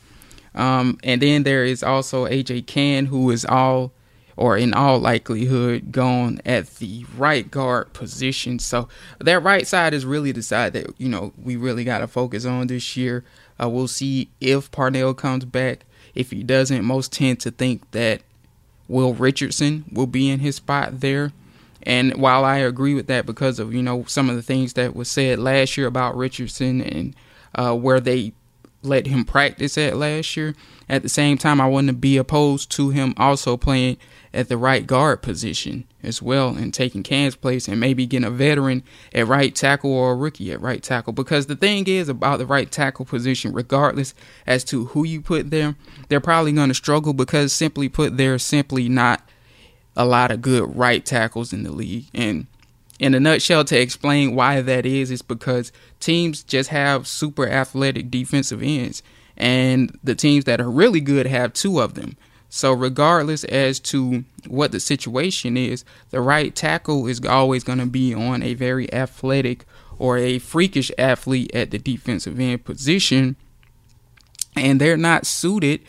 Um, 0.55 0.97
and 1.03 1.21
then 1.21 1.43
there 1.43 1.63
is 1.63 1.83
also 1.83 2.25
AJ 2.25 2.65
Cann, 2.65 3.05
who 3.05 3.29
is 3.29 3.45
all 3.45 3.91
or 4.35 4.57
in 4.57 4.73
all 4.73 4.99
likelihood 4.99 5.91
gone 5.91 6.41
at 6.45 6.67
the 6.75 7.05
right 7.17 7.49
guard 7.49 7.93
position. 7.93 8.59
So 8.59 8.87
that 9.19 9.43
right 9.43 9.67
side 9.67 9.93
is 9.93 10.05
really 10.05 10.31
the 10.31 10.43
side 10.43 10.73
that 10.73 10.87
you 10.97 11.09
know 11.09 11.33
we 11.41 11.55
really 11.55 11.83
got 11.83 11.99
to 11.99 12.07
focus 12.07 12.45
on 12.45 12.67
this 12.67 12.97
year. 12.97 13.23
Uh, 13.61 13.69
we'll 13.69 13.87
see 13.87 14.29
if 14.41 14.71
Parnell 14.71 15.13
comes 15.13 15.45
back. 15.45 15.85
If 16.15 16.31
he 16.31 16.43
doesn't, 16.43 16.83
most 16.83 17.11
tend 17.11 17.39
to 17.41 17.51
think 17.51 17.89
that 17.91 18.21
Will 18.87 19.13
Richardson 19.13 19.85
will 19.91 20.07
be 20.07 20.29
in 20.29 20.39
his 20.39 20.57
spot 20.57 20.99
there. 20.99 21.31
And 21.83 22.15
while 22.15 22.45
I 22.45 22.57
agree 22.57 22.93
with 22.93 23.07
that 23.07 23.25
because 23.25 23.59
of 23.59 23.73
you 23.73 23.81
know 23.81 24.05
some 24.07 24.29
of 24.29 24.35
the 24.35 24.41
things 24.41 24.73
that 24.73 24.95
was 24.95 25.09
said 25.09 25.39
last 25.39 25.77
year 25.77 25.87
about 25.87 26.15
Richardson 26.15 26.81
and 26.81 27.15
uh, 27.55 27.75
where 27.75 27.99
they 27.99 28.33
let 28.83 29.07
him 29.07 29.25
practice 29.25 29.77
at 29.77 29.97
last 29.97 30.35
year, 30.35 30.55
at 30.89 31.01
the 31.01 31.09
same 31.09 31.37
time 31.37 31.61
I 31.61 31.67
wouldn't 31.67 32.01
be 32.01 32.17
opposed 32.17 32.71
to 32.71 32.89
him 32.89 33.13
also 33.17 33.57
playing 33.57 33.97
at 34.33 34.49
the 34.49 34.57
right 34.57 34.85
guard 34.85 35.21
position 35.21 35.85
as 36.01 36.21
well 36.21 36.49
and 36.49 36.73
taking 36.73 37.03
Cann's 37.03 37.35
place 37.35 37.67
and 37.67 37.79
maybe 37.79 38.05
getting 38.05 38.25
a 38.25 38.31
veteran 38.31 38.83
at 39.13 39.27
right 39.27 39.53
tackle 39.53 39.91
or 39.91 40.11
a 40.11 40.15
rookie 40.15 40.51
at 40.51 40.61
right 40.61 40.81
tackle. 40.81 41.13
Because 41.13 41.45
the 41.45 41.55
thing 41.55 41.87
is 41.87 42.09
about 42.09 42.39
the 42.39 42.45
right 42.45 42.69
tackle 42.69 43.05
position, 43.05 43.53
regardless 43.53 44.13
as 44.45 44.63
to 44.65 44.85
who 44.85 45.05
you 45.05 45.21
put 45.21 45.51
there, 45.51 45.75
they're 46.09 46.19
probably 46.19 46.51
going 46.51 46.69
to 46.69 46.75
struggle 46.75 47.13
because 47.13 47.53
simply 47.53 47.87
put, 47.89 48.17
there's 48.17 48.43
simply 48.43 48.89
not 48.89 49.21
a 49.95 50.05
lot 50.05 50.31
of 50.31 50.41
good 50.41 50.75
right 50.75 51.05
tackles 51.05 51.53
in 51.53 51.63
the 51.63 51.71
league. 51.71 52.05
And 52.13 52.47
in 53.03 53.13
a 53.13 53.19
nutshell, 53.19 53.65
to 53.65 53.77
explain 53.77 54.33
why 54.33 54.61
that 54.61 54.85
is, 54.85 55.11
is 55.11 55.21
because 55.21 55.73
teams 55.99 56.41
just 56.41 56.69
have 56.69 57.05
super 57.05 57.45
athletic 57.45 58.09
defensive 58.09 58.63
ends. 58.63 59.03
And 59.35 59.99
the 60.01 60.15
teams 60.15 60.45
that 60.45 60.61
are 60.61 60.71
really 60.71 61.01
good 61.01 61.25
have 61.25 61.51
two 61.51 61.81
of 61.81 61.95
them. 61.95 62.15
So 62.47 62.71
regardless 62.71 63.43
as 63.43 63.81
to 63.81 64.23
what 64.47 64.71
the 64.71 64.79
situation 64.79 65.57
is, 65.57 65.83
the 66.11 66.21
right 66.21 66.55
tackle 66.55 67.07
is 67.07 67.19
always 67.25 67.65
going 67.65 67.79
to 67.79 67.85
be 67.85 68.13
on 68.13 68.41
a 68.41 68.53
very 68.53 68.91
athletic 68.93 69.65
or 69.99 70.17
a 70.17 70.39
freakish 70.39 70.89
athlete 70.97 71.53
at 71.53 71.71
the 71.71 71.79
defensive 71.79 72.39
end 72.39 72.63
position. 72.63 73.35
And 74.55 74.79
they're 74.79 74.95
not 74.95 75.25
suited 75.25 75.81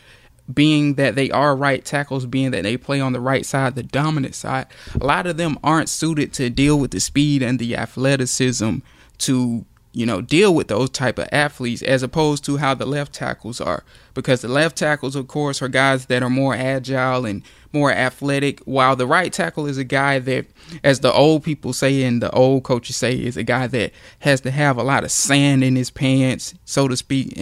being 0.53 0.95
that 0.95 1.15
they 1.15 1.31
are 1.31 1.57
right 1.57 1.85
tackles, 1.85 2.27
being 2.27 2.51
that 2.51 2.63
they 2.63 2.77
play 2.77 3.01
on 3.01 3.13
the 3.13 3.21
right 3.21 3.47
side, 3.47 3.75
the 3.75 3.83
dominant 3.83 4.35
side, 4.35 4.67
a 5.01 5.05
lot 5.05 5.27
of 5.27 5.37
them 5.37 5.59
aren't 5.65 5.89
suited 5.89 6.33
to 6.35 6.51
deal 6.51 6.79
with 6.79 6.91
the 6.91 7.01
speed 7.01 7.43
and 7.43 7.59
the 7.59 7.77
athleticism 7.77 8.79
to 9.19 9.65
you 9.95 10.05
know, 10.05 10.21
deal 10.21 10.53
with 10.53 10.67
those 10.67 10.91
type 10.91 11.21
of 11.21 11.29
athletes 11.31 11.81
as 11.81 12.03
opposed 12.03 12.45
to 12.45 12.57
how 12.57 12.75
the 12.75 12.85
left 12.85 13.13
tackles 13.13 13.61
are. 13.61 13.85
Because 14.13 14.41
the 14.41 14.49
left 14.49 14.77
tackles, 14.77 15.15
of 15.15 15.29
course, 15.29 15.63
are 15.63 15.69
guys 15.69 16.07
that 16.07 16.23
are 16.23 16.29
more 16.29 16.55
agile 16.55 17.25
and 17.25 17.43
more 17.73 17.93
athletic, 17.93 18.61
while 18.61 18.97
the 18.97 19.07
right 19.07 19.33
tackle 19.33 19.67
is 19.67 19.79
a 19.79 19.85
guy 19.85 20.19
that, 20.19 20.47
as 20.83 21.01
the 21.01 21.13
old 21.13 21.45
people 21.45 21.73
say 21.73 22.03
and 22.03 22.21
the 22.21 22.31
old 22.33 22.65
coaches 22.65 22.97
say, 22.97 23.15
is 23.15 23.37
a 23.37 23.45
guy 23.45 23.69
that 23.69 23.93
has 24.21 24.41
to 24.41 24.51
have 24.51 24.77
a 24.77 24.83
lot 24.83 25.05
of 25.05 25.13
sand 25.13 25.63
in 25.63 25.77
his 25.77 25.91
pants, 25.91 26.55
so 26.65 26.89
to 26.89 26.97
speak, 26.97 27.39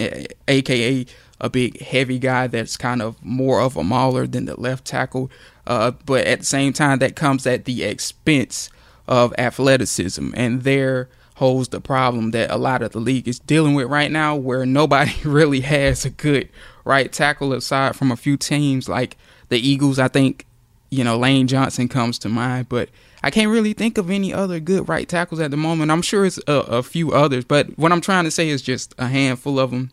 aka 0.46 1.06
a 1.42 1.50
big 1.50 1.81
heavy 1.81 2.18
guy 2.18 2.46
that's 2.46 2.76
kind 2.76 3.02
of 3.02 3.22
more 3.22 3.61
of 3.61 3.76
a 3.76 3.85
mauler 3.85 4.26
than 4.26 4.46
the 4.46 4.59
left 4.59 4.85
tackle. 4.85 5.31
Uh, 5.66 5.90
but 6.07 6.26
at 6.26 6.38
the 6.38 6.46
same 6.46 6.72
time, 6.72 7.00
that 7.00 7.16
comes 7.16 7.46
at 7.46 7.64
the 7.64 7.83
expense 7.83 8.70
of 9.09 9.35
athleticism 9.37 10.31
and 10.35 10.62
there 10.62 11.09
holds 11.37 11.68
the 11.70 11.81
problem 11.81 12.31
that 12.31 12.50
a 12.50 12.57
lot 12.57 12.83
of 12.83 12.92
the 12.92 13.00
league 13.00 13.26
is 13.26 13.40
dealing 13.40 13.74
with 13.74 13.88
right 13.88 14.11
now, 14.11 14.37
where 14.37 14.64
nobody 14.64 15.12
really 15.24 15.61
has 15.61 16.05
a 16.05 16.11
good 16.11 16.48
right 16.85 17.12
tackle 17.12 17.52
aside 17.52 17.96
from 17.96 18.12
a 18.12 18.16
few 18.16 18.37
teams 18.37 18.88
like 18.88 19.16
the 19.48 19.59
Eagles. 19.59 19.98
I 19.98 20.09
think 20.09 20.46
you 20.90 21.02
know 21.02 21.18
Lane 21.18 21.48
Johnson 21.48 21.88
comes 21.88 22.18
to 22.20 22.28
mind, 22.28 22.68
but 22.68 22.88
I 23.24 23.31
can't 23.31 23.50
really 23.50 23.72
think 23.72 23.98
of 23.98 24.11
any 24.11 24.33
other 24.33 24.61
good 24.61 24.88
right 24.88 25.09
tackles 25.09 25.40
at 25.40 25.50
the 25.50 25.57
moment. 25.57 25.90
I'm 25.90 26.02
sure 26.02 26.24
it's 26.24 26.38
a, 26.46 26.52
a 26.52 26.83
few 26.83 27.12
others, 27.12 27.44
but 27.44 27.76
what 27.78 27.92
I'm 27.92 28.00
trying 28.00 28.24
to 28.24 28.31
say 28.31 28.48
is 28.48 28.62
just 28.62 28.94
a 28.98 29.09
handful 29.09 29.59
of 29.59 29.70
them. 29.70 29.90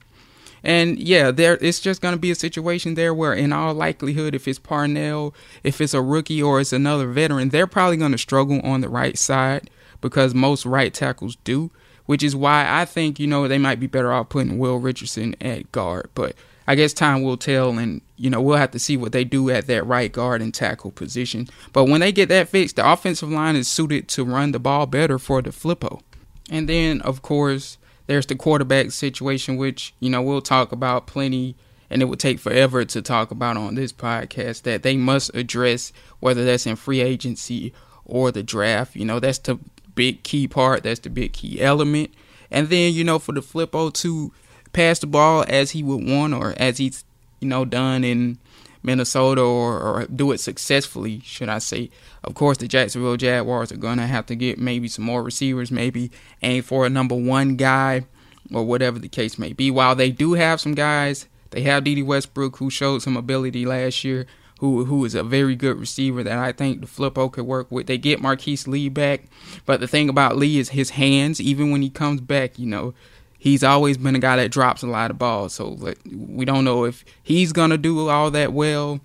And 0.64 1.00
yeah, 1.00 1.32
there 1.32 1.58
it's 1.62 1.80
just 1.80 2.02
going 2.02 2.14
to 2.14 2.20
be 2.20 2.32
a 2.32 2.36
situation 2.36 2.96
there 2.96 3.14
where, 3.14 3.34
in 3.34 3.54
all 3.54 3.74
likelihood, 3.74 4.36
if 4.36 4.48
it's 4.48 4.60
Parnell, 4.60 5.34
if 5.64 5.80
it's 5.82 5.94
a 5.94 6.02
rookie 6.02 6.42
or 6.42 6.60
it's 6.60 6.74
another 6.74 7.08
veteran, 7.08 7.50
they're 7.50 7.68
probably 7.68 7.98
going 7.98 8.12
to 8.12 8.18
struggle 8.18 8.60
on 8.62 8.82
the 8.82 8.90
right 8.90 9.18
side 9.18 9.70
because 10.02 10.34
most 10.34 10.66
right 10.66 10.94
tackles 10.94 11.38
do. 11.44 11.72
Which 12.06 12.24
is 12.24 12.36
why 12.36 12.66
I 12.68 12.86
think 12.86 13.20
you 13.20 13.28
know 13.28 13.48
they 13.48 13.60
might 13.60 13.80
be 13.80 13.86
better 13.86 14.12
off 14.12 14.30
putting 14.30 14.58
Will 14.58 14.78
Richardson 14.78 15.36
at 15.42 15.72
guard, 15.72 16.10
but 16.16 16.34
I 16.68 16.74
guess 16.74 16.92
time 16.92 17.22
will 17.22 17.38
tell, 17.38 17.78
and 17.78 18.02
you 18.16 18.32
know 18.32 18.42
we'll 18.42 18.58
have 18.58 18.72
to 18.72 18.80
see 18.80 18.98
what 18.98 19.12
they 19.12 19.24
do 19.24 19.50
at 19.52 19.68
that 19.68 19.86
right 19.86 20.12
guard 20.12 20.42
and 20.42 20.52
tackle 20.52 20.90
position. 20.90 21.48
But 21.72 21.86
when 21.86 22.02
they 22.02 22.12
get 22.12 22.30
that 22.30 22.50
fixed, 22.50 22.78
the 22.78 22.92
offensive 22.92 23.30
line 23.30 23.56
is 23.56 23.68
suited 23.68 24.08
to 24.10 24.24
run 24.24 24.54
the 24.54 24.60
ball 24.60 24.88
better 24.88 25.20
for 25.20 25.42
DeFilippo. 25.42 26.02
And 26.50 26.68
then 26.68 27.02
of 27.02 27.22
course 27.22 27.78
there's 28.10 28.26
the 28.26 28.34
quarterback 28.34 28.90
situation, 28.90 29.56
which, 29.56 29.94
you 30.00 30.10
know, 30.10 30.20
we'll 30.20 30.42
talk 30.42 30.72
about 30.72 31.06
plenty 31.06 31.56
and 31.92 32.02
it 32.02 32.06
would 32.06 32.20
take 32.20 32.40
forever 32.40 32.84
to 32.84 33.04
talk 33.04 33.30
about 33.30 33.56
on 33.56 33.76
this 33.76 33.94
podcast 33.94 34.64
that 34.64 34.82
they 34.82 34.98
must 34.98 35.30
address, 35.36 35.94
whether 36.20 36.44
that's 36.44 36.66
in 36.66 36.76
free 36.76 37.02
agency 37.02 37.72
or 38.06 38.32
the 38.32 38.42
draft. 38.42 38.96
You 38.96 39.06
know, 39.06 39.20
that's 39.20 39.38
the 39.38 39.60
big 39.94 40.24
key 40.24 40.48
part, 40.48 40.82
that's 40.82 41.02
the 41.02 41.12
big 41.12 41.34
key 41.34 41.62
element. 41.62 42.12
And 42.50 42.70
then, 42.70 42.94
you 42.94 43.04
know, 43.04 43.20
for 43.20 43.32
DeFilippo 43.32 43.94
to 43.94 44.34
pass 44.74 44.98
the 44.98 45.06
ball 45.06 45.46
as 45.48 45.72
he 45.72 45.84
would 45.84 46.04
want 46.04 46.34
or 46.34 46.56
as 46.58 46.80
he's, 46.80 47.04
you 47.40 47.48
know, 47.48 47.64
done 47.64 48.04
in 48.04 48.40
Minnesota 48.84 49.42
or, 49.42 49.80
or 49.80 50.06
do 50.06 50.32
it 50.32 50.40
successfully, 50.40 51.22
should 51.24 51.50
I 51.50 51.60
say. 51.60 51.90
Of 52.24 52.36
course, 52.36 52.58
the 52.58 52.68
Jacksonville 52.68 53.18
Jaguars 53.18 53.72
are 53.72 53.78
going 53.78 53.98
to 53.98 54.08
have 54.08 54.26
to 54.28 54.36
get 54.36 54.58
maybe 54.58 54.88
some 54.88 55.06
more 55.06 55.24
receivers, 55.24 55.72
maybe 55.72 56.12
aim 56.42 56.64
for 56.64 56.86
a 56.86 56.90
number 56.90 57.16
one 57.16 57.56
guy 57.56 58.06
or 58.54 58.64
whatever 58.64 59.00
the 59.00 59.10
case 59.10 59.38
may 59.38 59.54
be. 59.54 59.72
While 59.72 59.96
they 59.96 60.12
do 60.12 60.34
have 60.34 60.62
some 60.62 60.76
guys, 60.76 61.28
they 61.52 61.62
have 61.62 61.84
Dede 61.84 62.06
Westbrook 62.06 62.58
who 62.58 62.70
showed 62.70 63.02
some 63.02 63.18
ability 63.18 63.66
last 63.66 64.04
year, 64.04 64.26
who 64.60 64.86
who 64.86 65.06
is 65.06 65.16
a 65.16 65.24
very 65.24 65.56
good 65.56 65.78
receiver 65.80 66.24
that 66.24 66.38
I 66.38 66.52
think 66.52 66.82
DeFilippo 66.82 67.32
could 67.32 67.46
work 67.46 67.72
with. 67.72 67.88
They 67.88 67.98
get 67.98 68.22
Marquise 68.22 68.68
Lee 68.68 68.90
back, 68.90 69.24
but 69.66 69.80
the 69.80 69.88
thing 69.88 70.10
about 70.10 70.38
Lee 70.38 70.60
is 70.60 70.70
his 70.70 70.92
hands. 70.92 71.40
Even 71.42 71.72
when 71.72 71.82
he 71.82 71.90
comes 71.90 72.22
back, 72.22 72.60
you 72.60 72.66
know, 72.66 72.94
he's 73.40 73.64
always 73.64 73.98
been 73.98 74.16
a 74.16 74.20
guy 74.20 74.36
that 74.36 74.52
drops 74.52 74.84
a 74.84 74.88
lot 74.88 75.10
of 75.10 75.18
balls. 75.18 75.54
So 75.54 75.70
like, 75.70 75.98
we 76.06 76.46
don't 76.46 76.66
know 76.66 76.84
if 76.84 77.04
he's 77.24 77.52
gonna 77.52 77.78
do 77.78 78.10
all 78.10 78.30
that 78.32 78.54
well. 78.54 79.00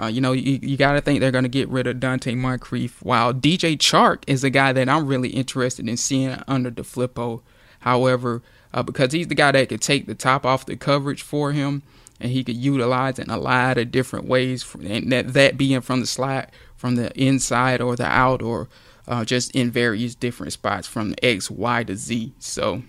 Uh, 0.00 0.06
you 0.06 0.20
know, 0.20 0.32
you, 0.32 0.58
you 0.62 0.76
got 0.76 0.92
to 0.92 1.00
think 1.00 1.18
they're 1.18 1.30
going 1.30 1.44
to 1.44 1.48
get 1.48 1.68
rid 1.70 1.86
of 1.86 1.96
Donte 1.96 2.36
Moncrief. 2.36 3.02
While 3.02 3.32
DJ 3.32 3.76
Chark 3.78 4.22
is 4.26 4.44
a 4.44 4.50
guy 4.50 4.72
that 4.74 4.88
I'm 4.88 5.06
really 5.06 5.30
interested 5.30 5.88
in 5.88 5.96
seeing 5.96 6.42
under 6.46 6.70
DeFilippo. 6.70 7.40
However, 7.80 8.42
uh, 8.74 8.82
because 8.82 9.12
he's 9.12 9.28
the 9.28 9.34
guy 9.34 9.52
that 9.52 9.68
could 9.68 9.80
take 9.80 10.06
the 10.06 10.14
top 10.14 10.44
off 10.44 10.66
the 10.66 10.76
coverage 10.76 11.22
for 11.22 11.52
him, 11.52 11.82
and 12.20 12.30
he 12.30 12.44
could 12.44 12.56
utilize 12.56 13.18
in 13.18 13.30
a 13.30 13.38
lot 13.38 13.78
of 13.78 13.90
different 13.90 14.26
ways. 14.26 14.66
And 14.74 15.10
that 15.12 15.32
that 15.32 15.56
being 15.56 15.80
from 15.80 16.00
the 16.00 16.06
slide, 16.06 16.50
from 16.76 16.96
the 16.96 17.10
inside 17.20 17.80
or 17.80 17.96
the 17.96 18.06
out, 18.06 18.42
or 18.42 18.68
uh, 19.06 19.24
just 19.24 19.52
in 19.52 19.70
various 19.70 20.14
different 20.14 20.52
spots 20.52 20.86
from 20.86 21.14
X, 21.22 21.50
Y 21.50 21.84
to 21.84 21.96
Z. 21.96 22.34
So 22.38 22.82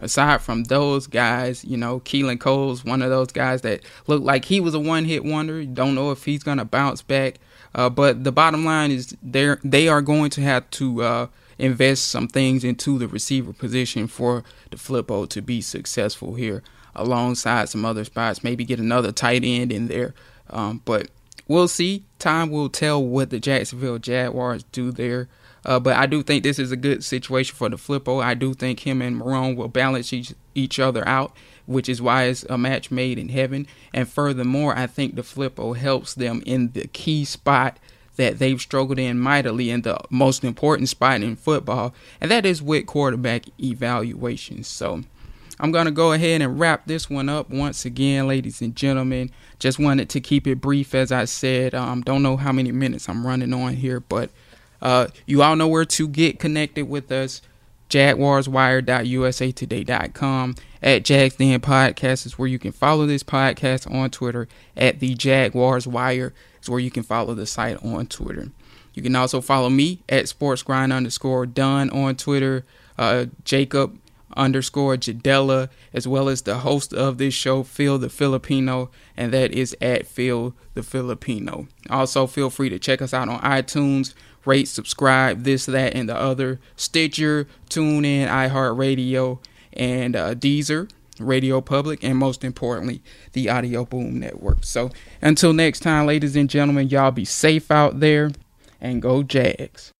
aside 0.00 0.40
from 0.40 0.64
those 0.64 1.06
guys, 1.06 1.64
you 1.64 1.76
know, 1.76 2.00
Keelan 2.00 2.40
Cole's 2.40 2.84
one 2.84 3.02
of 3.02 3.10
those 3.10 3.32
guys 3.32 3.62
that 3.62 3.82
looked 4.06 4.24
like 4.24 4.44
he 4.44 4.60
was 4.60 4.74
a 4.74 4.80
one 4.80 5.04
hit 5.04 5.24
wonder. 5.24 5.64
Don't 5.64 5.94
know 5.94 6.10
if 6.10 6.24
he's 6.24 6.42
gonna 6.42 6.64
bounce 6.64 7.02
back. 7.02 7.38
Uh, 7.74 7.88
but 7.88 8.24
the 8.24 8.32
bottom 8.32 8.64
line 8.64 8.90
is 8.90 9.16
they 9.22 9.54
they 9.62 9.88
are 9.88 10.02
going 10.02 10.30
to 10.30 10.40
have 10.40 10.68
to 10.70 11.02
uh, 11.02 11.26
invest 11.58 12.08
some 12.08 12.26
things 12.26 12.64
into 12.64 12.98
the 12.98 13.06
receiver 13.06 13.52
position 13.52 14.06
for 14.06 14.42
DeFilippo 14.70 15.28
to 15.28 15.40
be 15.40 15.60
successful 15.60 16.34
here, 16.34 16.62
alongside 16.94 17.68
some 17.68 17.84
other 17.84 18.04
spots. 18.04 18.42
Maybe 18.42 18.64
get 18.64 18.80
another 18.80 19.12
tight 19.12 19.44
end 19.44 19.70
in 19.70 19.88
there. 19.88 20.14
Um, 20.48 20.82
but 20.84 21.08
we'll 21.46 21.68
see. 21.68 22.04
Time 22.18 22.50
will 22.50 22.68
tell 22.68 23.02
what 23.02 23.30
the 23.30 23.38
Jacksonville 23.38 23.98
Jaguars 23.98 24.64
do 24.72 24.90
there. 24.90 25.28
Uh, 25.64 25.78
but 25.78 25.96
I 25.96 26.06
do 26.06 26.22
think 26.22 26.42
this 26.42 26.58
is 26.58 26.72
a 26.72 26.76
good 26.76 27.04
situation 27.04 27.54
for 27.54 27.68
DeFilippo. 27.68 28.22
I 28.22 28.34
do 28.34 28.54
think 28.54 28.80
him 28.80 29.02
and 29.02 29.20
Marrone 29.20 29.56
will 29.56 29.68
balance 29.68 30.12
each, 30.12 30.34
each 30.54 30.78
other 30.78 31.06
out, 31.06 31.36
which 31.66 31.88
is 31.88 32.00
why 32.00 32.24
it's 32.24 32.44
a 32.44 32.56
match 32.56 32.90
made 32.90 33.18
in 33.18 33.28
heaven. 33.28 33.66
And 33.92 34.08
furthermore, 34.08 34.76
I 34.76 34.86
think 34.86 35.14
DeFilippo 35.14 35.76
helps 35.76 36.14
them 36.14 36.42
in 36.46 36.72
the 36.72 36.86
key 36.88 37.24
spot 37.24 37.78
that 38.16 38.38
they've 38.38 38.60
struggled 38.60 38.98
in 38.98 39.18
mightily 39.18 39.70
in 39.70 39.82
the 39.82 39.98
most 40.10 40.44
important 40.44 40.88
spot 40.90 41.22
in 41.22 41.36
football, 41.36 41.94
and 42.20 42.30
that 42.30 42.44
is 42.44 42.60
with 42.60 42.84
quarterback 42.84 43.44
evaluations. 43.58 44.66
So 44.66 45.02
I'm 45.58 45.72
going 45.72 45.86
to 45.86 45.90
go 45.90 46.12
ahead 46.12 46.42
and 46.42 46.60
wrap 46.60 46.86
this 46.86 47.08
one 47.08 47.30
up 47.30 47.48
once 47.48 47.84
again, 47.84 48.26
ladies 48.26 48.60
and 48.60 48.76
gentlemen. 48.76 49.30
Just 49.58 49.78
wanted 49.78 50.10
to 50.10 50.20
keep 50.20 50.46
it 50.46 50.60
brief, 50.60 50.94
as 50.94 51.12
I 51.12 51.24
said. 51.24 51.74
Um, 51.74 52.02
don't 52.02 52.22
know 52.22 52.36
how 52.36 52.52
many 52.52 52.72
minutes 52.72 53.08
I'm 53.08 53.26
running 53.26 53.54
on 53.54 53.74
here, 53.74 54.00
but 54.00 54.30
uh, 54.82 55.06
you 55.26 55.42
all 55.42 55.56
know 55.56 55.68
where 55.68 55.84
to 55.84 56.08
get 56.08 56.38
connected 56.38 56.88
with 56.88 57.12
us. 57.12 57.42
JaguarsWire.usatoday.com 57.90 60.54
at 60.82 61.04
Jags 61.04 61.36
Den 61.36 61.60
Podcast 61.60 62.24
is 62.24 62.38
where 62.38 62.48
you 62.48 62.58
can 62.58 62.72
follow 62.72 63.04
this 63.04 63.22
podcast 63.24 63.92
on 63.92 64.08
Twitter. 64.10 64.48
At 64.76 65.00
the 65.00 65.14
Jaguars 65.14 65.88
Wire 65.88 66.32
is 66.62 66.70
where 66.70 66.78
you 66.78 66.90
can 66.90 67.02
follow 67.02 67.34
the 67.34 67.46
site 67.46 67.84
on 67.84 68.06
Twitter. 68.06 68.52
You 68.94 69.02
can 69.02 69.16
also 69.16 69.40
follow 69.40 69.70
me 69.70 70.02
at 70.08 70.26
SportsGrind 70.26 70.94
underscore 70.94 71.46
done 71.46 71.90
on 71.90 72.14
Twitter. 72.16 72.64
Uh, 72.98 73.26
Jacob 73.44 73.98
underscore 74.36 74.96
Jadella, 74.96 75.68
as 75.92 76.06
well 76.06 76.28
as 76.28 76.42
the 76.42 76.58
host 76.58 76.92
of 76.92 77.18
this 77.18 77.34
show, 77.34 77.62
Phil 77.62 77.98
the 77.98 78.08
Filipino, 78.08 78.90
and 79.16 79.32
that 79.32 79.52
is 79.52 79.76
at 79.80 80.06
Phil 80.06 80.54
the 80.74 80.82
Filipino. 80.82 81.66
Also, 81.88 82.26
feel 82.26 82.50
free 82.50 82.68
to 82.68 82.78
check 82.78 83.02
us 83.02 83.12
out 83.12 83.28
on 83.28 83.40
iTunes 83.40 84.14
rate, 84.44 84.68
subscribe, 84.68 85.44
this, 85.44 85.66
that, 85.66 85.94
and 85.94 86.08
the 86.08 86.16
other. 86.16 86.60
Stitcher, 86.76 87.46
TuneIn, 87.68 88.28
iHeartRadio, 88.28 89.38
and 89.72 90.16
uh, 90.16 90.34
Deezer, 90.34 90.90
Radio 91.18 91.60
Public, 91.60 92.02
and 92.02 92.16
most 92.16 92.44
importantly, 92.44 93.02
the 93.32 93.50
Audio 93.50 93.84
Boom 93.84 94.18
Network. 94.18 94.64
So 94.64 94.90
until 95.20 95.52
next 95.52 95.80
time, 95.80 96.06
ladies 96.06 96.36
and 96.36 96.48
gentlemen, 96.48 96.88
y'all 96.88 97.10
be 97.10 97.24
safe 97.24 97.70
out 97.70 98.00
there 98.00 98.30
and 98.80 99.02
go 99.02 99.22
Jags. 99.22 99.92